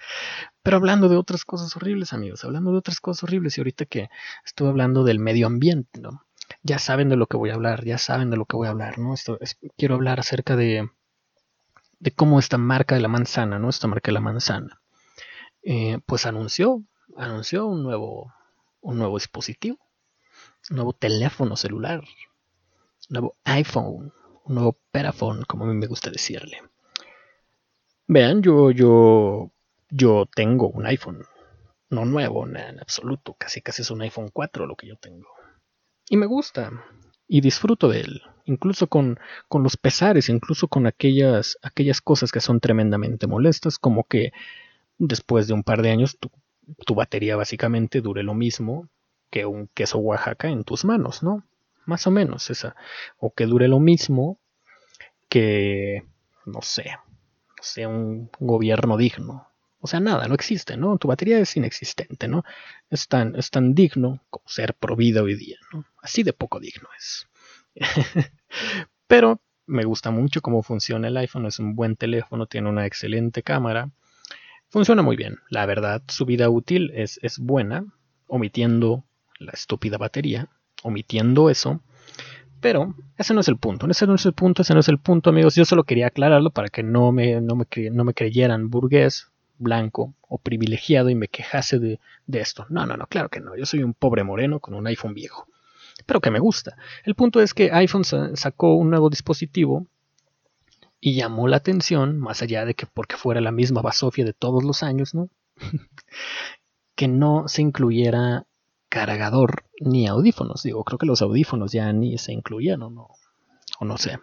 [0.62, 4.08] Pero hablando de otras cosas horribles, amigos, hablando de otras cosas horribles y ahorita que
[4.44, 6.24] estuve hablando del medio ambiente, ¿no?
[6.62, 8.70] ya saben de lo que voy a hablar, ya saben de lo que voy a
[8.70, 9.14] hablar, ¿no?
[9.14, 9.38] Esto
[9.76, 10.88] quiero hablar acerca de,
[11.98, 13.68] de cómo esta marca de la manzana, ¿no?
[13.68, 14.80] Esta marca de la manzana,
[15.62, 16.82] eh, pues anunció,
[17.16, 18.32] anunció un nuevo,
[18.80, 19.78] un nuevo dispositivo,
[20.70, 22.06] un nuevo teléfono celular, un
[23.08, 24.12] nuevo iPhone,
[24.44, 26.62] un nuevo Peraphone, como a mí me gusta decirle.
[28.06, 29.52] Vean, yo, yo,
[29.88, 31.24] yo tengo un iPhone,
[31.90, 35.28] no nuevo, en absoluto, casi casi es un iPhone 4 lo que yo tengo.
[36.08, 36.72] Y me gusta.
[37.28, 38.22] Y disfruto de él.
[38.44, 44.02] Incluso con, con los pesares, incluso con aquellas, aquellas cosas que son tremendamente molestas, como
[44.04, 44.32] que
[44.98, 46.30] después de un par de años tu,
[46.86, 48.88] tu batería básicamente dure lo mismo
[49.30, 51.44] que un queso Oaxaca en tus manos, ¿no?
[51.86, 52.74] Más o menos esa.
[53.18, 54.38] O que dure lo mismo
[55.28, 56.04] que,
[56.44, 59.48] no sé, no sé, un gobierno digno.
[59.80, 60.98] O sea, nada, no existe, ¿no?
[60.98, 62.44] Tu batería es inexistente, ¿no?
[62.90, 65.86] Es tan, es tan digno como ser pro vida hoy día, ¿no?
[66.02, 67.28] Así de poco digno es.
[69.06, 73.42] Pero me gusta mucho cómo funciona el iPhone, es un buen teléfono, tiene una excelente
[73.42, 73.90] cámara,
[74.70, 77.84] funciona muy bien, la verdad, su vida útil es, es buena,
[78.26, 79.04] omitiendo
[79.38, 80.48] la estúpida batería,
[80.82, 81.80] omitiendo eso,
[82.60, 84.98] pero ese no es el punto, ese no es el punto, ese no es el
[84.98, 85.54] punto, amigos.
[85.54, 89.28] Yo solo quería aclararlo para que no me, no me, no me creyeran burgués,
[89.58, 92.66] blanco o privilegiado y me quejase de, de, esto.
[92.68, 93.56] No, no, no, claro que no.
[93.56, 95.46] Yo soy un pobre moreno con un iPhone viejo,
[96.06, 96.76] pero que me gusta.
[97.04, 99.86] El punto es que iPhone sacó un nuevo dispositivo
[101.00, 104.62] y llamó la atención, más allá de que porque fuera la misma basofia de todos
[104.62, 105.28] los años, ¿no?
[106.94, 108.46] que no se incluyera
[108.90, 110.62] cargador ni audífonos.
[110.62, 113.08] Digo, creo que los audífonos ya ni se incluían o no,
[113.78, 114.18] o no sé.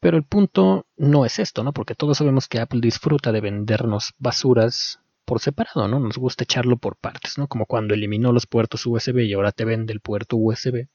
[0.00, 1.72] Pero el punto no es esto, ¿no?
[1.72, 5.98] Porque todos sabemos que Apple disfruta de vendernos basuras por separado, ¿no?
[5.98, 7.48] Nos gusta echarlo por partes, ¿no?
[7.48, 10.88] Como cuando eliminó los puertos USB y ahora te vende el puerto USB.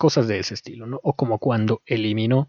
[0.00, 0.98] Cosas de ese estilo, ¿no?
[1.02, 2.48] O como cuando eliminó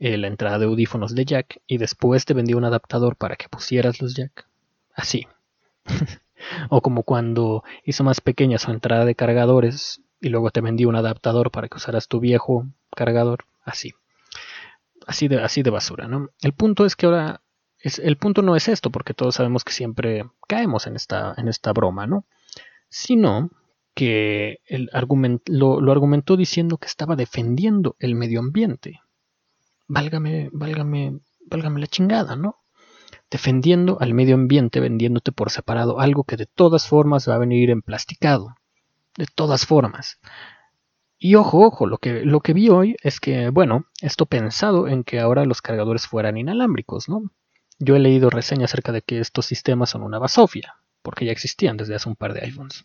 [0.00, 3.48] eh, la entrada de audífonos de jack y después te vendió un adaptador para que
[3.48, 4.48] pusieras los jack.
[4.94, 5.28] Así.
[6.70, 10.96] O como cuando hizo más pequeña su entrada de cargadores y luego te vendió un
[10.96, 13.44] adaptador para que usaras tu viejo cargador.
[13.64, 13.94] Así.
[15.06, 16.30] Así de, así de basura, ¿no?
[16.42, 17.42] El punto es que ahora.
[17.80, 21.48] Es, el punto no es esto, porque todos sabemos que siempre caemos en esta, en
[21.48, 22.24] esta broma, ¿no?
[22.88, 23.50] Sino
[23.98, 24.60] que
[25.46, 29.00] lo, lo argumentó diciendo que estaba defendiendo el medio ambiente.
[29.88, 31.18] Válgame, válgame,
[31.50, 32.58] válgame la chingada, ¿no?
[33.28, 37.70] defendiendo al medio ambiente, vendiéndote por separado algo que de todas formas va a venir
[37.70, 38.54] emplasticado.
[39.16, 40.20] De todas formas.
[41.18, 45.02] Y ojo, ojo, lo que, lo que vi hoy es que, bueno, esto pensado en
[45.02, 47.32] que ahora los cargadores fueran inalámbricos, ¿no?
[47.80, 51.76] Yo he leído reseñas acerca de que estos sistemas son una basofia, porque ya existían
[51.76, 52.84] desde hace un par de iPhones.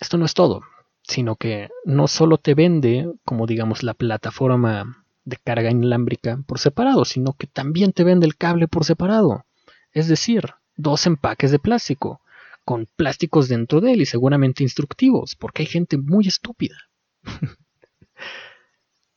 [0.00, 0.62] Esto no es todo,
[1.02, 7.04] sino que no solo te vende como digamos la plataforma de carga inalámbrica por separado,
[7.04, 9.44] sino que también te vende el cable por separado.
[9.92, 12.20] Es decir, dos empaques de plástico,
[12.64, 16.76] con plásticos dentro de él y seguramente instructivos, porque hay gente muy estúpida.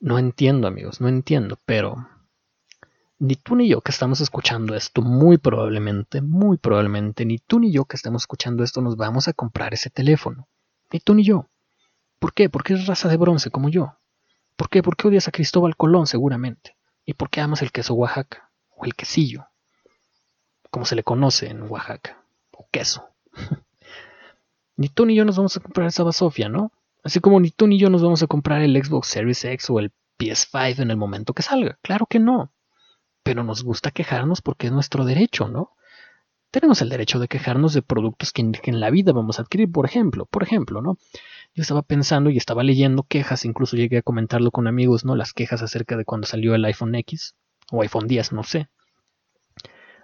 [0.00, 2.08] no entiendo, amigos, no entiendo, pero
[3.18, 7.70] ni tú ni yo que estamos escuchando esto, muy probablemente, muy probablemente, ni tú ni
[7.70, 10.48] yo que estamos escuchando esto nos vamos a comprar ese teléfono.
[10.92, 11.48] Ni tú ni yo.
[12.18, 12.48] ¿Por qué?
[12.50, 13.96] Porque es raza de bronce como yo.
[14.56, 14.82] ¿Por qué?
[14.82, 16.76] Porque odias a Cristóbal Colón seguramente.
[17.04, 18.50] ¿Y por qué amas el queso Oaxaca?
[18.76, 19.46] O el quesillo.
[20.70, 22.22] Como se le conoce en Oaxaca.
[22.52, 23.08] O queso.
[24.76, 26.72] ni tú ni yo nos vamos a comprar esa basofia, ¿no?
[27.02, 29.80] Así como ni tú ni yo nos vamos a comprar el Xbox Series X o
[29.80, 31.78] el PS5 en el momento que salga.
[31.82, 32.52] Claro que no.
[33.24, 35.72] Pero nos gusta quejarnos porque es nuestro derecho, ¿no?
[36.52, 39.86] Tenemos el derecho de quejarnos de productos que en, la vida vamos a adquirir, por
[39.86, 40.98] ejemplo, por ejemplo, ¿no?
[41.54, 45.16] Yo estaba pensando y estaba leyendo quejas, incluso llegué a comentarlo con amigos, ¿no?
[45.16, 47.36] Las quejas acerca de cuando salió el iPhone X
[47.70, 48.68] o iPhone 10, no sé.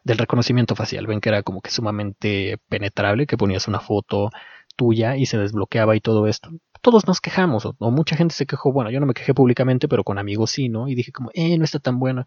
[0.05, 4.31] Del reconocimiento facial, ven que era como que sumamente penetrable, que ponías una foto
[4.75, 6.49] tuya y se desbloqueaba y todo esto.
[6.81, 9.87] Todos nos quejamos, o, o mucha gente se quejó, bueno, yo no me quejé públicamente,
[9.87, 10.89] pero con amigos sí, ¿no?
[10.89, 12.25] Y dije como, eh, no está tan bueno.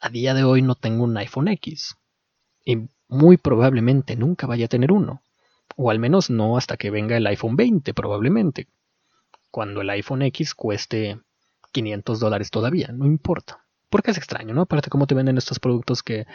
[0.00, 1.98] A día de hoy no tengo un iPhone X.
[2.64, 5.22] Y muy probablemente nunca vaya a tener uno.
[5.76, 8.68] O al menos no hasta que venga el iPhone 20 probablemente.
[9.50, 11.20] Cuando el iPhone X cueste
[11.72, 13.64] 500 dólares todavía, no importa.
[13.90, 14.62] Porque es extraño, ¿no?
[14.62, 16.26] Aparte cómo te venden estos productos que,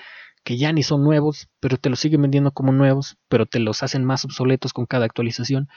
[0.43, 3.81] que ya ni son nuevos, pero te los siguen vendiendo como nuevos, pero te los
[3.81, 5.69] hacen más obsoletos con cada actualización.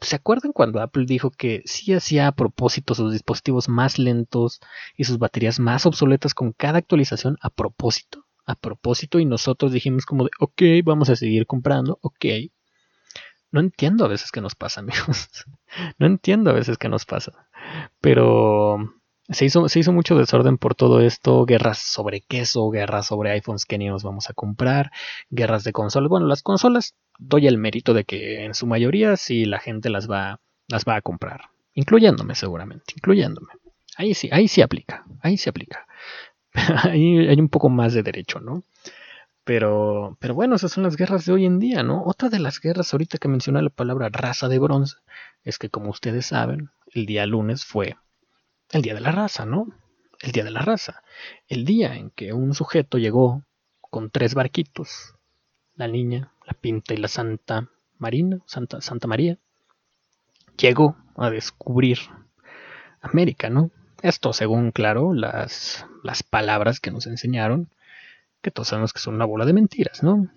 [0.00, 4.60] ¿Se acuerdan cuando Apple dijo que sí hacía a propósito sus dispositivos más lentos
[4.96, 8.24] y sus baterías más obsoletas con cada actualización a propósito?
[8.46, 12.24] A propósito y nosotros dijimos como de, ok, vamos a seguir comprando, ok.
[13.50, 15.28] No entiendo a veces qué nos pasa, amigos.
[15.98, 17.48] no entiendo a veces qué nos pasa.
[18.00, 18.78] Pero
[19.28, 23.64] se hizo, se hizo mucho desorden por todo esto, guerras sobre queso, guerras sobre iPhones
[23.64, 24.90] que ni nos vamos a comprar,
[25.30, 26.10] guerras de consolas.
[26.10, 30.10] Bueno, las consolas doy el mérito de que en su mayoría sí la gente las
[30.10, 31.42] va, las va a comprar,
[31.74, 33.48] incluyéndome seguramente, incluyéndome.
[33.96, 35.86] Ahí sí, ahí sí aplica, ahí sí aplica.
[36.84, 38.62] ahí hay un poco más de derecho, ¿no?
[39.44, 42.02] Pero, pero bueno, esas son las guerras de hoy en día, ¿no?
[42.04, 44.96] Otra de las guerras, ahorita que mencioné la palabra raza de bronce,
[45.42, 47.96] es que como ustedes saben, el día lunes fue
[48.70, 49.66] el día de la raza, ¿no?
[50.20, 51.02] El día de la raza.
[51.46, 53.44] El día en que un sujeto llegó
[53.80, 55.14] con tres barquitos,
[55.74, 59.38] la niña, la pinta y la Santa Marina, Santa, Santa María,
[60.56, 61.98] llegó a descubrir
[63.02, 63.70] América, ¿no?
[64.04, 67.70] Esto según, claro, las, las palabras que nos enseñaron,
[68.42, 70.28] que todos sabemos que son una bola de mentiras, ¿no?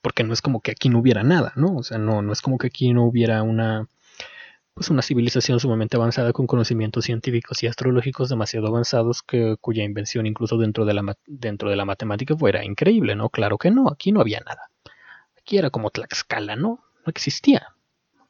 [0.00, 1.76] Porque no es como que aquí no hubiera nada, ¿no?
[1.76, 3.90] O sea, no, no es como que aquí no hubiera una,
[4.72, 10.24] pues una civilización sumamente avanzada con conocimientos científicos y astrológicos demasiado avanzados que, cuya invención
[10.24, 13.28] incluso dentro de, la, dentro de la matemática fuera increíble, ¿no?
[13.28, 14.70] Claro que no, aquí no había nada.
[15.36, 16.80] Aquí era como Tlaxcala, ¿no?
[17.04, 17.74] No existía.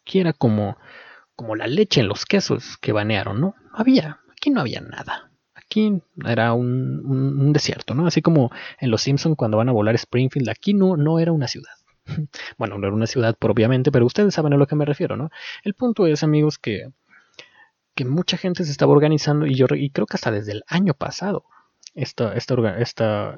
[0.03, 0.77] Aquí era como,
[1.39, 3.55] como la leche en los quesos que banearon, ¿no?
[3.73, 5.31] Había, aquí no había nada.
[5.55, 8.09] Aquí era un, desierto, ¿no?
[8.09, 11.47] Así como en Los Simpsons cuando van a volar Springfield, aquí no, no era una
[11.47, 11.71] ciudad.
[12.59, 15.31] Bueno, no era una ciudad propiamente, pero ustedes saben a lo que me refiero, ¿no?
[15.63, 16.89] El punto es, amigos, que,
[17.95, 20.95] que mucha gente se estaba organizando y yo y creo que hasta desde el año
[20.95, 21.45] pasado
[21.95, 23.37] esta, esta, esta,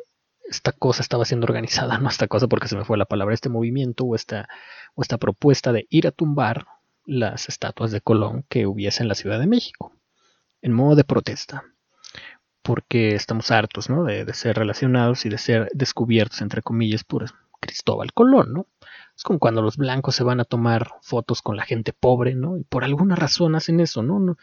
[0.48, 3.50] esta cosa estaba siendo organizada, no esta cosa porque se me fue la palabra, este
[3.50, 4.48] movimiento o esta,
[4.94, 6.64] o esta propuesta de ir a tumbar
[7.10, 9.92] las estatuas de Colón que hubiese en la Ciudad de México,
[10.62, 11.64] en modo de protesta,
[12.62, 14.04] porque estamos hartos ¿no?
[14.04, 17.24] de, de ser relacionados y de ser descubiertos, entre comillas, por
[17.60, 18.66] Cristóbal Colón, ¿no?
[19.16, 22.56] Es como cuando los blancos se van a tomar fotos con la gente pobre, ¿no?
[22.56, 24.18] Y por alguna razón hacen eso, ¿no?
[24.18, 24.36] no,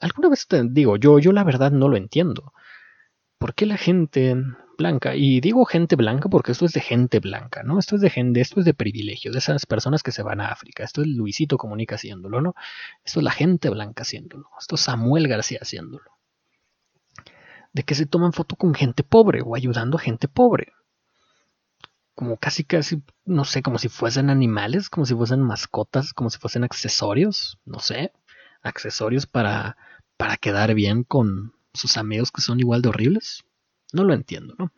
[0.00, 2.54] alguna vez te digo, yo, yo la verdad no lo entiendo.
[3.38, 4.36] ¿Por qué la gente
[4.78, 5.14] blanca?
[5.14, 7.78] Y digo gente blanca porque esto es de gente blanca, ¿no?
[7.78, 10.48] Esto es de gente, esto es de privilegio, de esas personas que se van a
[10.48, 10.84] África.
[10.84, 12.54] Esto es Luisito Comunica haciéndolo, ¿no?
[13.04, 14.48] Esto es la gente blanca haciéndolo.
[14.58, 16.10] Esto es Samuel García haciéndolo.
[17.72, 20.72] De que se toman foto con gente pobre o ayudando a gente pobre
[22.14, 26.38] como casi casi, no sé, como si fuesen animales, como si fuesen mascotas, como si
[26.38, 28.12] fuesen accesorios, no sé,
[28.62, 29.76] accesorios para,
[30.16, 33.44] para quedar bien con sus amigos que son igual de horribles.
[33.92, 34.72] No lo entiendo, ¿no?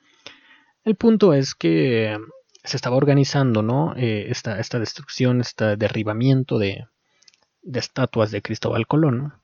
[0.84, 2.18] El punto es que
[2.62, 3.94] se estaba organizando, ¿no?
[3.96, 6.86] Eh, esta, esta, destrucción, este derribamiento de,
[7.62, 9.34] de, estatuas de Cristóbal Colón.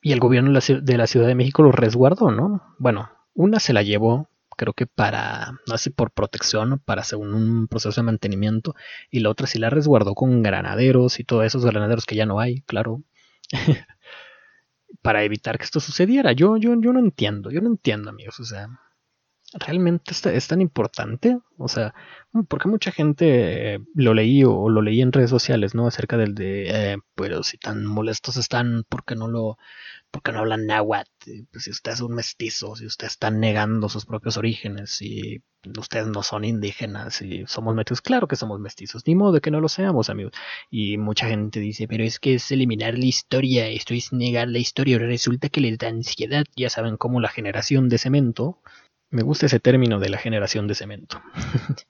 [0.00, 2.74] Y el gobierno de la Ciudad de México lo resguardó, ¿no?
[2.78, 7.68] Bueno, una se la llevó creo que para, no sé, por protección, para según un
[7.68, 8.74] proceso de mantenimiento,
[9.10, 12.40] y la otra sí la resguardó con granaderos y todos esos granaderos que ya no
[12.40, 13.02] hay, claro,
[15.00, 16.32] para evitar que esto sucediera.
[16.32, 18.68] Yo, yo, yo no entiendo, yo no entiendo, amigos, o sea,
[19.54, 21.38] ¿realmente es, tan importante?
[21.58, 21.94] O sea,
[22.48, 25.86] porque mucha gente lo leí o, lo leí en redes sociales, ¿no?
[25.86, 29.58] Acerca del de, eh, pero si tan molestos están, ¿por qué no lo,
[30.12, 31.08] porque no hablan náhuatl,
[31.50, 35.42] pues si usted es un mestizo, si usted está negando sus propios orígenes, si
[35.78, 39.50] ustedes no son indígenas y somos mestizos, claro que somos mestizos, ni modo de que
[39.50, 40.32] no lo seamos, amigos.
[40.70, 44.58] Y mucha gente dice, pero es que es eliminar la historia, esto es negar la
[44.58, 48.58] historia, resulta que les da ansiedad, ya saben cómo la generación de cemento,
[49.12, 51.22] me gusta ese término de la generación de cemento.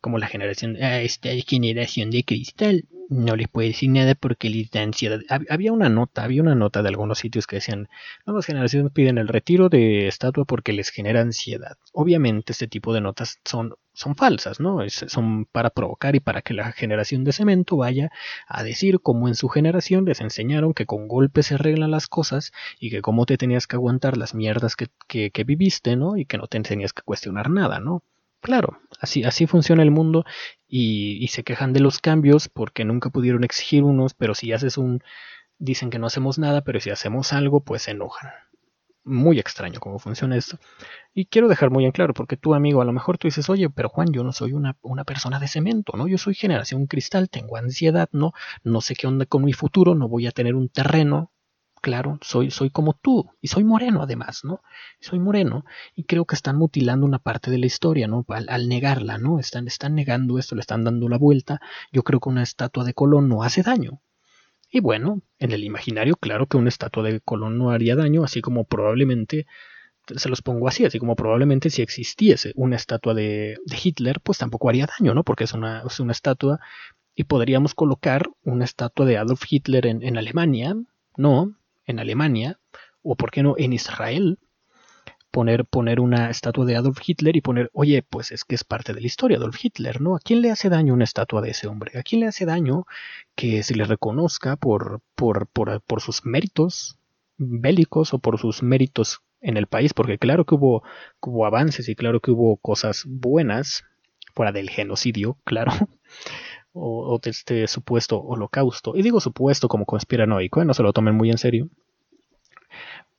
[0.00, 4.70] como la generación, ah, esta generación de cristal no les puede decir nada porque les
[4.70, 5.20] da ansiedad.
[5.48, 7.88] Había una nota, había una nota de algunos sitios que decían,
[8.24, 11.76] nuevas generaciones piden el retiro de estatua porque les genera ansiedad.
[11.92, 14.78] Obviamente este tipo de notas son, son falsas, ¿no?
[14.88, 18.10] son para provocar y para que la generación de cemento vaya
[18.46, 22.52] a decir como en su generación les enseñaron que con golpes se arreglan las cosas
[22.78, 26.16] y que cómo te tenías que aguantar las mierdas que, que, que viviste, ¿no?
[26.16, 28.04] Y que no te tenías que cuestionar nada, ¿no?
[28.40, 30.24] Claro, así, así funciona el mundo
[30.66, 35.02] y, se quejan de los cambios porque nunca pudieron exigir unos, pero si haces un,
[35.58, 38.30] dicen que no hacemos nada, pero si hacemos algo, pues se enojan.
[39.04, 40.58] Muy extraño cómo funciona esto.
[41.14, 43.68] Y quiero dejar muy en claro, porque tú, amigo, a lo mejor tú dices, oye,
[43.68, 46.08] pero Juan, yo no soy una, una persona de cemento, ¿no?
[46.08, 48.32] Yo soy generación cristal, tengo ansiedad, ¿no?
[48.64, 51.30] No sé qué onda con mi futuro, no voy a tener un terreno,
[51.80, 54.62] claro, soy, soy como tú, y soy moreno además, ¿no?
[55.00, 55.64] Soy moreno,
[55.94, 58.24] y creo que están mutilando una parte de la historia, ¿no?
[58.28, 59.38] Al, negarla, ¿no?
[59.38, 61.60] Están, están negando esto, le están dando la vuelta.
[61.92, 64.00] Yo creo que una estatua de Colón no hace daño.
[64.70, 68.40] Y bueno, en el imaginario, claro que una estatua de Colón no haría daño, así
[68.40, 69.46] como probablemente,
[70.16, 74.68] se los pongo así, así como probablemente si existiese una estatua de, Hitler, pues tampoco
[74.68, 75.24] haría daño, ¿no?
[75.24, 76.60] Porque es una, es una estatua
[77.14, 80.76] y podríamos colocar una estatua de Adolf Hitler en, en Alemania,
[81.16, 81.54] no,
[81.90, 82.58] en Alemania,
[83.02, 84.38] o por qué no en Israel,
[85.30, 88.92] poner, poner una estatua de Adolf Hitler y poner, oye, pues es que es parte
[88.92, 90.16] de la historia, Adolf Hitler, ¿no?
[90.16, 91.98] ¿A quién le hace daño una estatua de ese hombre?
[91.98, 92.86] ¿A quién le hace daño
[93.34, 96.98] que se le reconozca por, por, por, por sus méritos
[97.38, 99.94] bélicos o por sus méritos en el país?
[99.94, 100.82] Porque claro que hubo,
[101.20, 103.84] hubo avances y claro que hubo cosas buenas,
[104.34, 105.72] fuera del genocidio, claro.
[106.72, 108.96] O, de este supuesto holocausto.
[108.96, 110.64] Y digo supuesto como conspiranoico, ¿eh?
[110.64, 111.68] no se lo tomen muy en serio.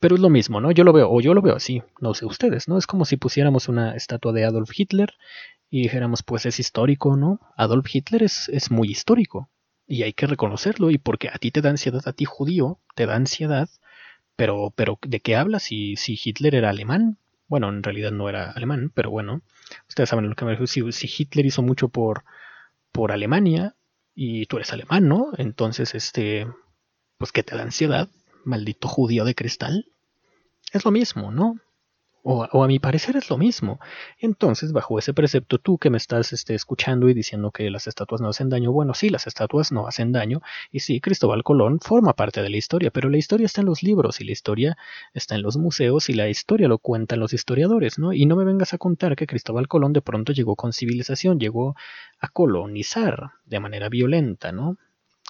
[0.00, 0.72] Pero es lo mismo, ¿no?
[0.72, 2.76] Yo lo veo, o yo lo veo así, no sé ustedes, ¿no?
[2.76, 5.14] Es como si pusiéramos una estatua de Adolf Hitler
[5.70, 7.40] y dijéramos, pues es histórico, ¿no?
[7.56, 9.48] Adolf Hitler es, es muy histórico
[9.86, 13.06] y hay que reconocerlo y porque a ti te da ansiedad, a ti judío, te
[13.06, 13.68] da ansiedad,
[14.34, 17.18] pero, pero ¿de qué hablas si, si Hitler era alemán?
[17.46, 19.42] Bueno, en realidad no era alemán, pero bueno,
[19.88, 20.90] ustedes saben lo que me refiero.
[20.90, 22.24] si Hitler hizo mucho por,
[22.92, 23.74] por Alemania
[24.14, 25.32] y tú eres alemán, ¿no?
[25.38, 26.46] Entonces, este,
[27.18, 28.08] pues que te da ansiedad,
[28.44, 29.86] maldito judío de cristal.
[30.72, 31.58] Es lo mismo, ¿no?
[32.24, 33.80] O, a mi parecer es lo mismo.
[34.18, 38.20] Entonces, bajo ese precepto, tú que me estás este, escuchando y diciendo que las estatuas
[38.20, 42.14] no hacen daño, bueno, sí, las estatuas no hacen daño, y sí, Cristóbal Colón forma
[42.14, 44.76] parte de la historia, pero la historia está en los libros, y la historia
[45.14, 48.12] está en los museos, y la historia lo cuentan los historiadores, ¿no?
[48.12, 51.74] Y no me vengas a contar que Cristóbal Colón de pronto llegó con civilización, llegó
[52.20, 54.78] a colonizar de manera violenta, ¿no?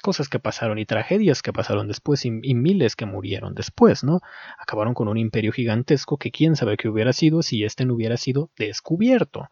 [0.03, 4.21] Cosas que pasaron y tragedias que pasaron después y, miles que murieron después, ¿no?
[4.59, 8.19] Acabaron con un imperio gigantesco que quién sabe qué hubiera sido si este no hubiera
[8.19, 9.49] sido descubierto.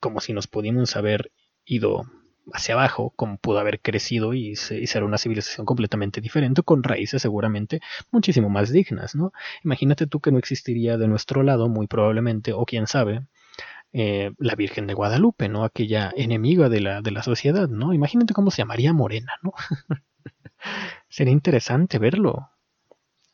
[0.00, 1.30] Como si nos pudimos haber
[1.64, 2.04] ido
[2.52, 7.22] hacia abajo, como pudo haber crecido y, y, ser una civilización completamente diferente, con raíces
[7.22, 9.32] seguramente muchísimo más dignas, ¿no?
[9.62, 13.26] Imagínate tú que no existiría de nuestro lado, muy probablemente, o quién sabe,
[13.92, 15.64] eh, la Virgen de Guadalupe, ¿no?
[15.64, 17.92] Aquella enemiga de la, de la sociedad, ¿no?
[17.92, 19.52] Imagínate cómo se llamaría Morena, ¿no?
[21.08, 22.50] Sería interesante verlo.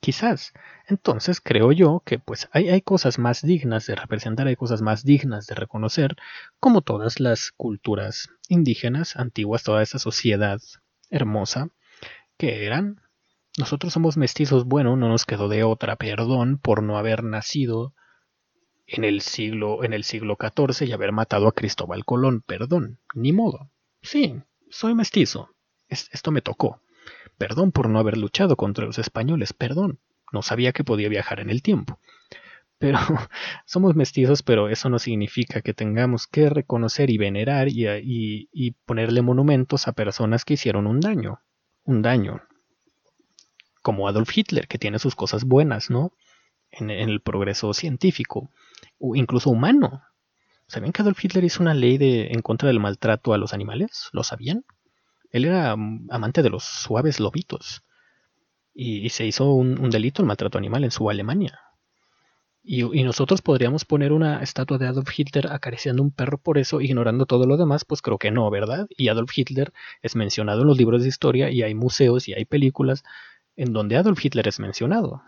[0.00, 0.52] Quizás.
[0.88, 5.04] Entonces creo yo que pues hay, hay, cosas más dignas de representar, hay cosas más
[5.04, 6.16] dignas de reconocer,
[6.58, 10.60] como todas las culturas indígenas antiguas, toda esa sociedad
[11.10, 11.68] hermosa
[12.36, 13.00] que eran.
[13.58, 17.94] Nosotros somos mestizos, bueno, no nos quedó de otra, perdón, por no haber nacido
[18.92, 22.42] en el siglo en el siglo XIV y haber matado a Cristóbal Colón.
[22.46, 23.70] Perdón, ni modo.
[24.02, 25.50] Sí, soy mestizo.
[25.88, 26.80] esto me tocó.
[27.38, 29.54] Perdón por no haber luchado contra los españoles.
[29.54, 29.98] Perdón.
[30.30, 31.98] No sabía que podía viajar en el tiempo.
[32.78, 32.98] Pero
[33.66, 39.22] somos mestizos, pero eso no significa que tengamos que reconocer y venerar y, y, ponerle
[39.22, 41.40] monumentos a personas que hicieron un daño.
[41.84, 42.42] Un daño.
[43.82, 46.12] Como Adolf Hitler, que tiene sus cosas buenas, ¿no?
[46.72, 48.50] en el progreso científico
[49.14, 50.02] incluso humano.
[50.66, 54.08] ¿Sabían que Adolf Hitler hizo una ley en contra del maltrato a los animales?
[54.12, 54.64] ¿Lo sabían?
[55.30, 57.82] Él era mm, amante de los suaves lobitos.
[58.74, 61.60] Y, se hizo un, delito el maltrato animal en su Alemania.
[62.62, 67.26] Y, nosotros podríamos poner una estatua de Adolf Hitler acariciando un perro por eso, ignorando
[67.26, 68.86] todo lo demás, pues creo que no, ¿verdad?
[68.96, 72.46] Y Adolf Hitler es mencionado en los libros de historia y hay museos y hay
[72.46, 73.02] películas
[73.56, 75.22] en donde Adolf Hitler es mencionado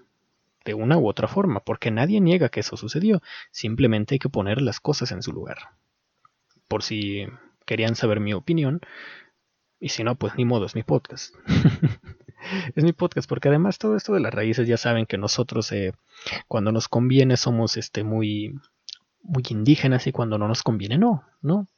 [0.64, 4.62] de una u otra forma, porque nadie niega que eso sucedió, simplemente hay que poner
[4.62, 5.58] las cosas en su lugar.
[6.68, 7.26] Por si
[7.66, 8.80] querían saber mi opinión,
[9.78, 11.34] y si no, pues ni modo, es mi podcast.
[12.74, 15.92] es mi podcast, porque además todo esto de las raíces ya saben que nosotros eh,
[16.48, 18.58] cuando nos conviene somos este, muy,
[19.22, 21.68] muy indígenas y cuando no nos conviene no, ¿no?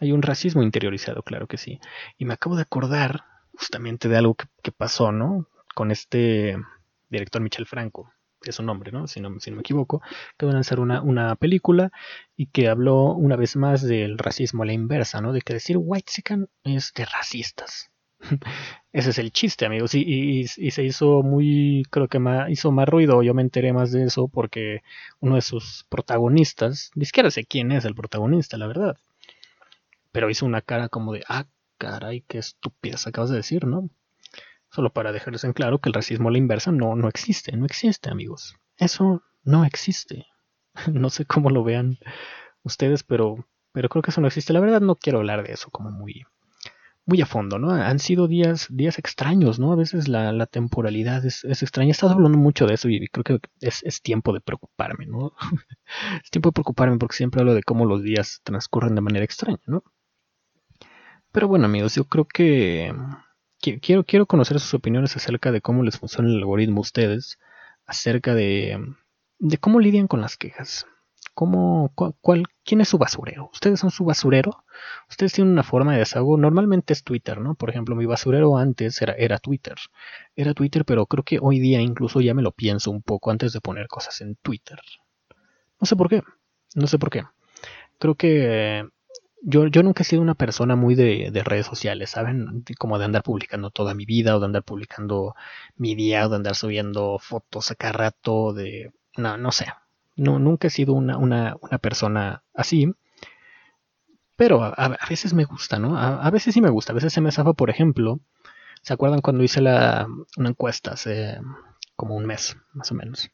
[0.00, 1.80] Hay un racismo interiorizado, claro que sí.
[2.18, 5.46] Y me acabo de acordar justamente de algo que, que pasó, ¿no?
[5.74, 6.56] Con este
[7.08, 8.12] director Michel Franco
[8.50, 9.06] es un nombre, ¿no?
[9.06, 10.02] Si no, si no me equivoco,
[10.36, 11.90] que van a lanzar una, una, película
[12.36, 15.32] y que habló una vez más del racismo a la inversa, ¿no?
[15.32, 17.90] De que decir white chicken es de racistas.
[18.92, 19.94] Ese es el chiste, amigos.
[19.94, 22.18] Y, y, se hizo muy, creo que
[22.48, 23.22] hizo más ruido.
[23.22, 24.82] Yo me enteré más de eso porque
[25.20, 28.96] uno de sus protagonistas, ni siquiera sé quién es el protagonista, la verdad.
[30.12, 31.46] Pero hizo una cara como de, ah,
[31.78, 33.90] caray, qué estupidez acabas de decir, ¿no?
[34.70, 37.64] Solo para dejarles en claro que el racismo a la inversa no, no existe, no
[37.66, 38.56] existe amigos.
[38.76, 40.26] Eso no existe.
[40.92, 41.98] no sé cómo lo vean
[42.62, 44.52] ustedes, pero, pero creo que eso no existe.
[44.52, 46.24] La verdad no quiero hablar de eso como muy,
[47.06, 47.70] muy a fondo, ¿no?
[47.70, 49.72] Han sido días, días extraños, ¿no?
[49.72, 51.88] A veces la, temporalidad es, extraña.
[51.88, 55.32] He estado hablando mucho de eso y creo que es, es tiempo de preocuparme, ¿no?
[56.22, 59.62] es tiempo de preocuparme porque siempre hablo de cómo los días transcurren de manera extraña,
[59.66, 59.84] ¿no?
[61.30, 62.92] Pero bueno, amigos, yo creo que
[63.74, 67.38] quiero, quiero conocer sus opiniones acerca de cómo les funciona el algoritmo a ustedes,
[67.86, 68.94] acerca de,
[69.38, 70.86] de cómo lidian con las quejas.
[71.34, 73.50] ¿Cómo, cuál, ¿Quién es su basurero?
[73.52, 74.64] ¿Ustedes son su basurero?
[75.10, 76.38] ¿Ustedes tienen una forma de desahogo?
[76.38, 77.54] Normalmente es Twitter, ¿no?
[77.54, 79.74] Por ejemplo, mi basurero antes era, era Twitter.
[80.34, 83.52] Era Twitter, pero creo que hoy día incluso ya me lo pienso un poco antes
[83.52, 84.78] de poner cosas en Twitter.
[85.78, 86.22] No sé por qué.
[86.74, 87.24] No sé por qué.
[87.98, 88.88] Creo que
[89.48, 92.64] yo, yo nunca he sido una persona muy de, de, redes sociales, ¿saben?
[92.78, 95.36] Como de andar publicando toda mi vida o de andar publicando
[95.76, 98.92] mi día o de andar subiendo fotos a cada rato de...
[99.16, 99.66] No, no sé.
[100.16, 102.92] No, nunca he sido una, una, una persona así.
[104.34, 105.96] Pero a, veces me gusta, ¿no?
[105.96, 106.92] A, veces sí me gusta.
[106.92, 108.18] A veces se me zafa, por ejemplo.
[108.82, 111.38] ¿Se acuerdan cuando hice la, una encuesta hace
[111.94, 113.30] como un mes, más o menos?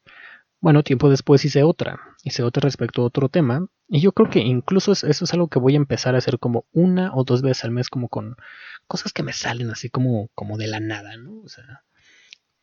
[0.63, 4.39] Bueno, tiempo después hice otra, hice otra respecto a otro tema, y yo creo que
[4.41, 7.65] incluso eso es algo que voy a empezar a hacer como una o dos veces
[7.65, 8.37] al mes, como con
[8.87, 11.43] cosas que me salen así como, como de la nada, ¿no?
[11.43, 11.83] O sea,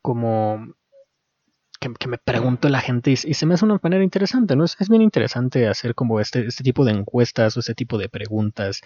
[0.02, 0.74] como,
[1.80, 4.64] que, me pregunto la gente y, se me hace una manera interesante, ¿no?
[4.64, 8.82] Es, bien interesante hacer como este, este tipo de encuestas o este tipo de preguntas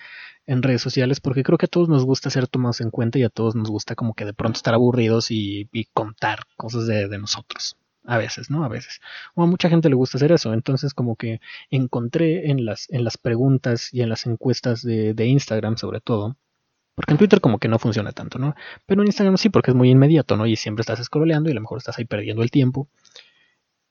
[0.46, 3.24] en redes sociales porque creo que a todos nos gusta ser tomados en cuenta y
[3.24, 7.76] a todos nos gusta como que de pronto estar aburridos y, contar cosas de, nosotros.
[8.04, 8.64] A veces, ¿no?
[8.64, 9.00] A veces.
[9.34, 10.52] O a mucha gente le gusta hacer eso.
[10.52, 11.40] Entonces como que
[11.70, 16.36] encontré en las, en las preguntas y en las encuestas de, de Instagram sobre todo,
[16.94, 18.54] porque en Twitter como que no funciona tanto, ¿no?
[18.86, 20.46] Pero en Instagram sí, porque es muy inmediato, ¿no?
[20.46, 22.88] Y siempre estás scrolleando y a lo mejor estás ahí perdiendo el tiempo.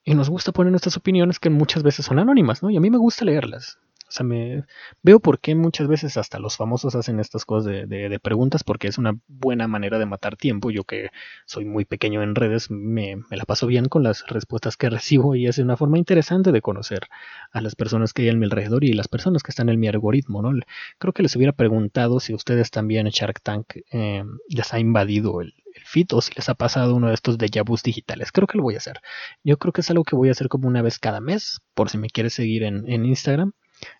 [0.05, 2.70] Y nos gusta poner nuestras opiniones que muchas veces son anónimas, ¿no?
[2.70, 3.78] Y a mí me gusta leerlas.
[4.14, 4.64] O sea, me
[5.01, 8.99] veo por qué muchas veces hasta los famosos hacen estas cosas de, preguntas, porque es
[8.99, 10.70] una buena manera de matar tiempo.
[10.70, 11.09] Yo que
[11.47, 15.47] soy muy pequeño en redes, me, la paso bien con las respuestas que recibo y
[15.47, 17.07] es una forma interesante de conocer
[17.51, 19.88] a las personas que hay en mi alrededor y las personas que están en mi
[19.88, 20.51] algoritmo, ¿no?
[20.99, 25.55] Creo que les hubiera preguntado si ustedes también Shark Tank eh, les ha invadido el,
[25.74, 28.32] el feed o si les ha pasado uno de estos de vus digitales.
[28.32, 28.99] Creo que lo voy a hacer.
[29.43, 31.89] Yo creo que es algo que voy a hacer como una vez cada mes, por
[31.89, 33.53] si me quieres seguir en, en Instagram.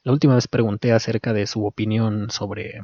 [0.04, 2.82] La última vez pregunté acerca de su opinión sobre,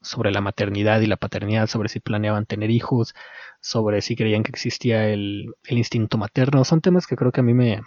[0.00, 3.14] sobre la maternidad y la paternidad, sobre si planeaban tener hijos,
[3.60, 6.64] sobre si creían que existía el, instinto materno.
[6.64, 7.82] Son temas que creo que a mí me,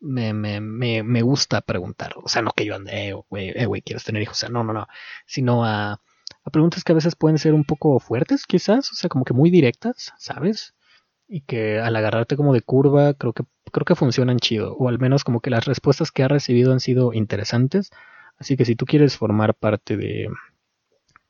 [0.00, 2.14] me, gusta preguntar.
[2.22, 4.36] O sea, no que yo ande, eh, güey, eh, ¿quieres tener hijos?
[4.38, 4.86] O sea, no, no, no.
[5.26, 8.90] Sino a, a preguntas que a veces pueden ser un poco fuertes, quizás.
[8.92, 10.74] O sea, como que muy directas, ¿sabes?
[11.26, 13.44] Y que al agarrarte como de curva, creo que
[13.74, 16.80] creo que funcionan chido, o al menos como que las respuestas que ha recibido han
[16.80, 17.90] sido interesantes.
[18.38, 20.28] Así que si tú quieres formar parte de,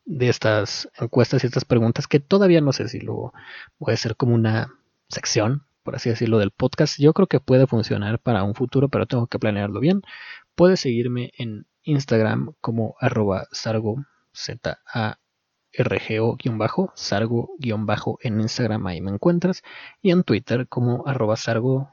[0.04, 3.32] de estas encuestas y estas preguntas, que todavía no sé si lo
[3.78, 4.74] voy a hacer como una
[5.08, 9.06] sección, por así decirlo, del podcast, yo creo que puede funcionar para un futuro, pero
[9.06, 10.02] tengo que planearlo bien.
[10.54, 14.04] Puedes seguirme en Instagram como arroba sargo,
[15.76, 17.50] rgo-sargo-
[18.22, 19.62] en Instagram, ahí me encuentras,
[20.02, 21.90] y en Twitter como arroba sargo-,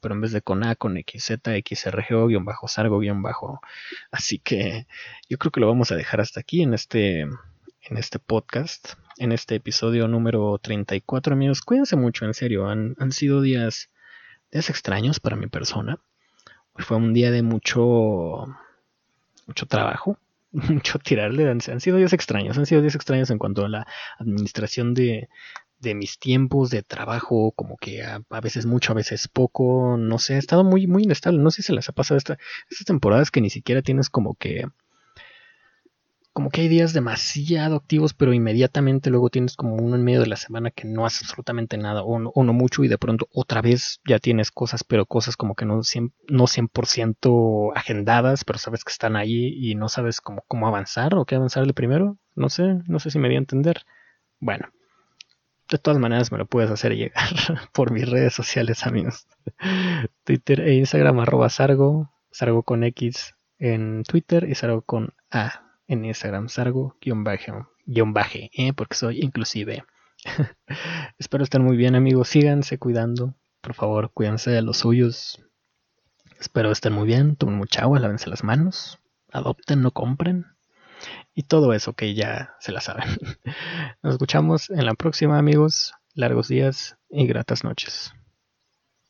[0.00, 3.60] pero en vez de con A, con XZ, XRGO-sargo-.
[4.10, 4.86] Así que
[5.28, 9.32] yo creo que lo vamos a dejar hasta aquí en este, en este podcast, en
[9.32, 11.60] este episodio número 34, amigos.
[11.62, 13.90] Cuídense mucho, en serio, han, han sido días,
[14.52, 15.98] días extraños para mi persona.
[16.76, 18.46] fue un día de mucho,
[19.46, 20.18] mucho trabajo
[20.52, 21.48] mucho tirarle.
[21.48, 23.86] Han, sido días extraños, han sido días extraños en cuanto a la
[24.18, 25.28] administración de,
[25.78, 30.34] de mis tiempos de trabajo, como que a, veces mucho, a veces poco, no sé,
[30.34, 31.38] ha estado muy, muy inestable.
[31.40, 32.38] No sé si se les ha pasado esta,
[32.70, 34.64] estas temporadas que ni siquiera tienes como que
[36.38, 40.28] como que hay días demasiado activos, pero inmediatamente luego tienes como uno en medio de
[40.28, 44.00] la semana que no hace absolutamente nada, o no, mucho, y de pronto otra vez
[44.06, 46.70] ya tienes cosas, pero cosas como que no 100%, no 100
[47.74, 51.74] agendadas, pero sabes que están ahí y no sabes cómo, cómo avanzar o qué avanzarle
[51.74, 52.18] primero.
[52.36, 53.82] No sé, no sé si me di a entender.
[54.38, 54.68] Bueno,
[55.68, 57.34] de todas maneras me lo puedes hacer llegar
[57.72, 59.26] por mis redes sociales, amigos.
[60.22, 66.04] Twitter e Instagram, arroba sargo, sargo con X en Twitter y sargo con A en
[66.04, 68.72] Instagram, sargo-baje, ¿eh?
[68.72, 69.84] porque soy inclusive.
[71.18, 75.42] Espero estén muy bien amigos, síganse cuidando, por favor, cuídense de los suyos.
[76.38, 79.00] Espero estén muy bien, tomen mucha agua, lávense las manos,
[79.32, 80.46] adopten, no compren.
[81.34, 83.08] Y todo eso que ya se la saben.
[84.02, 88.12] Nos escuchamos en la próxima amigos, largos días y gratas noches.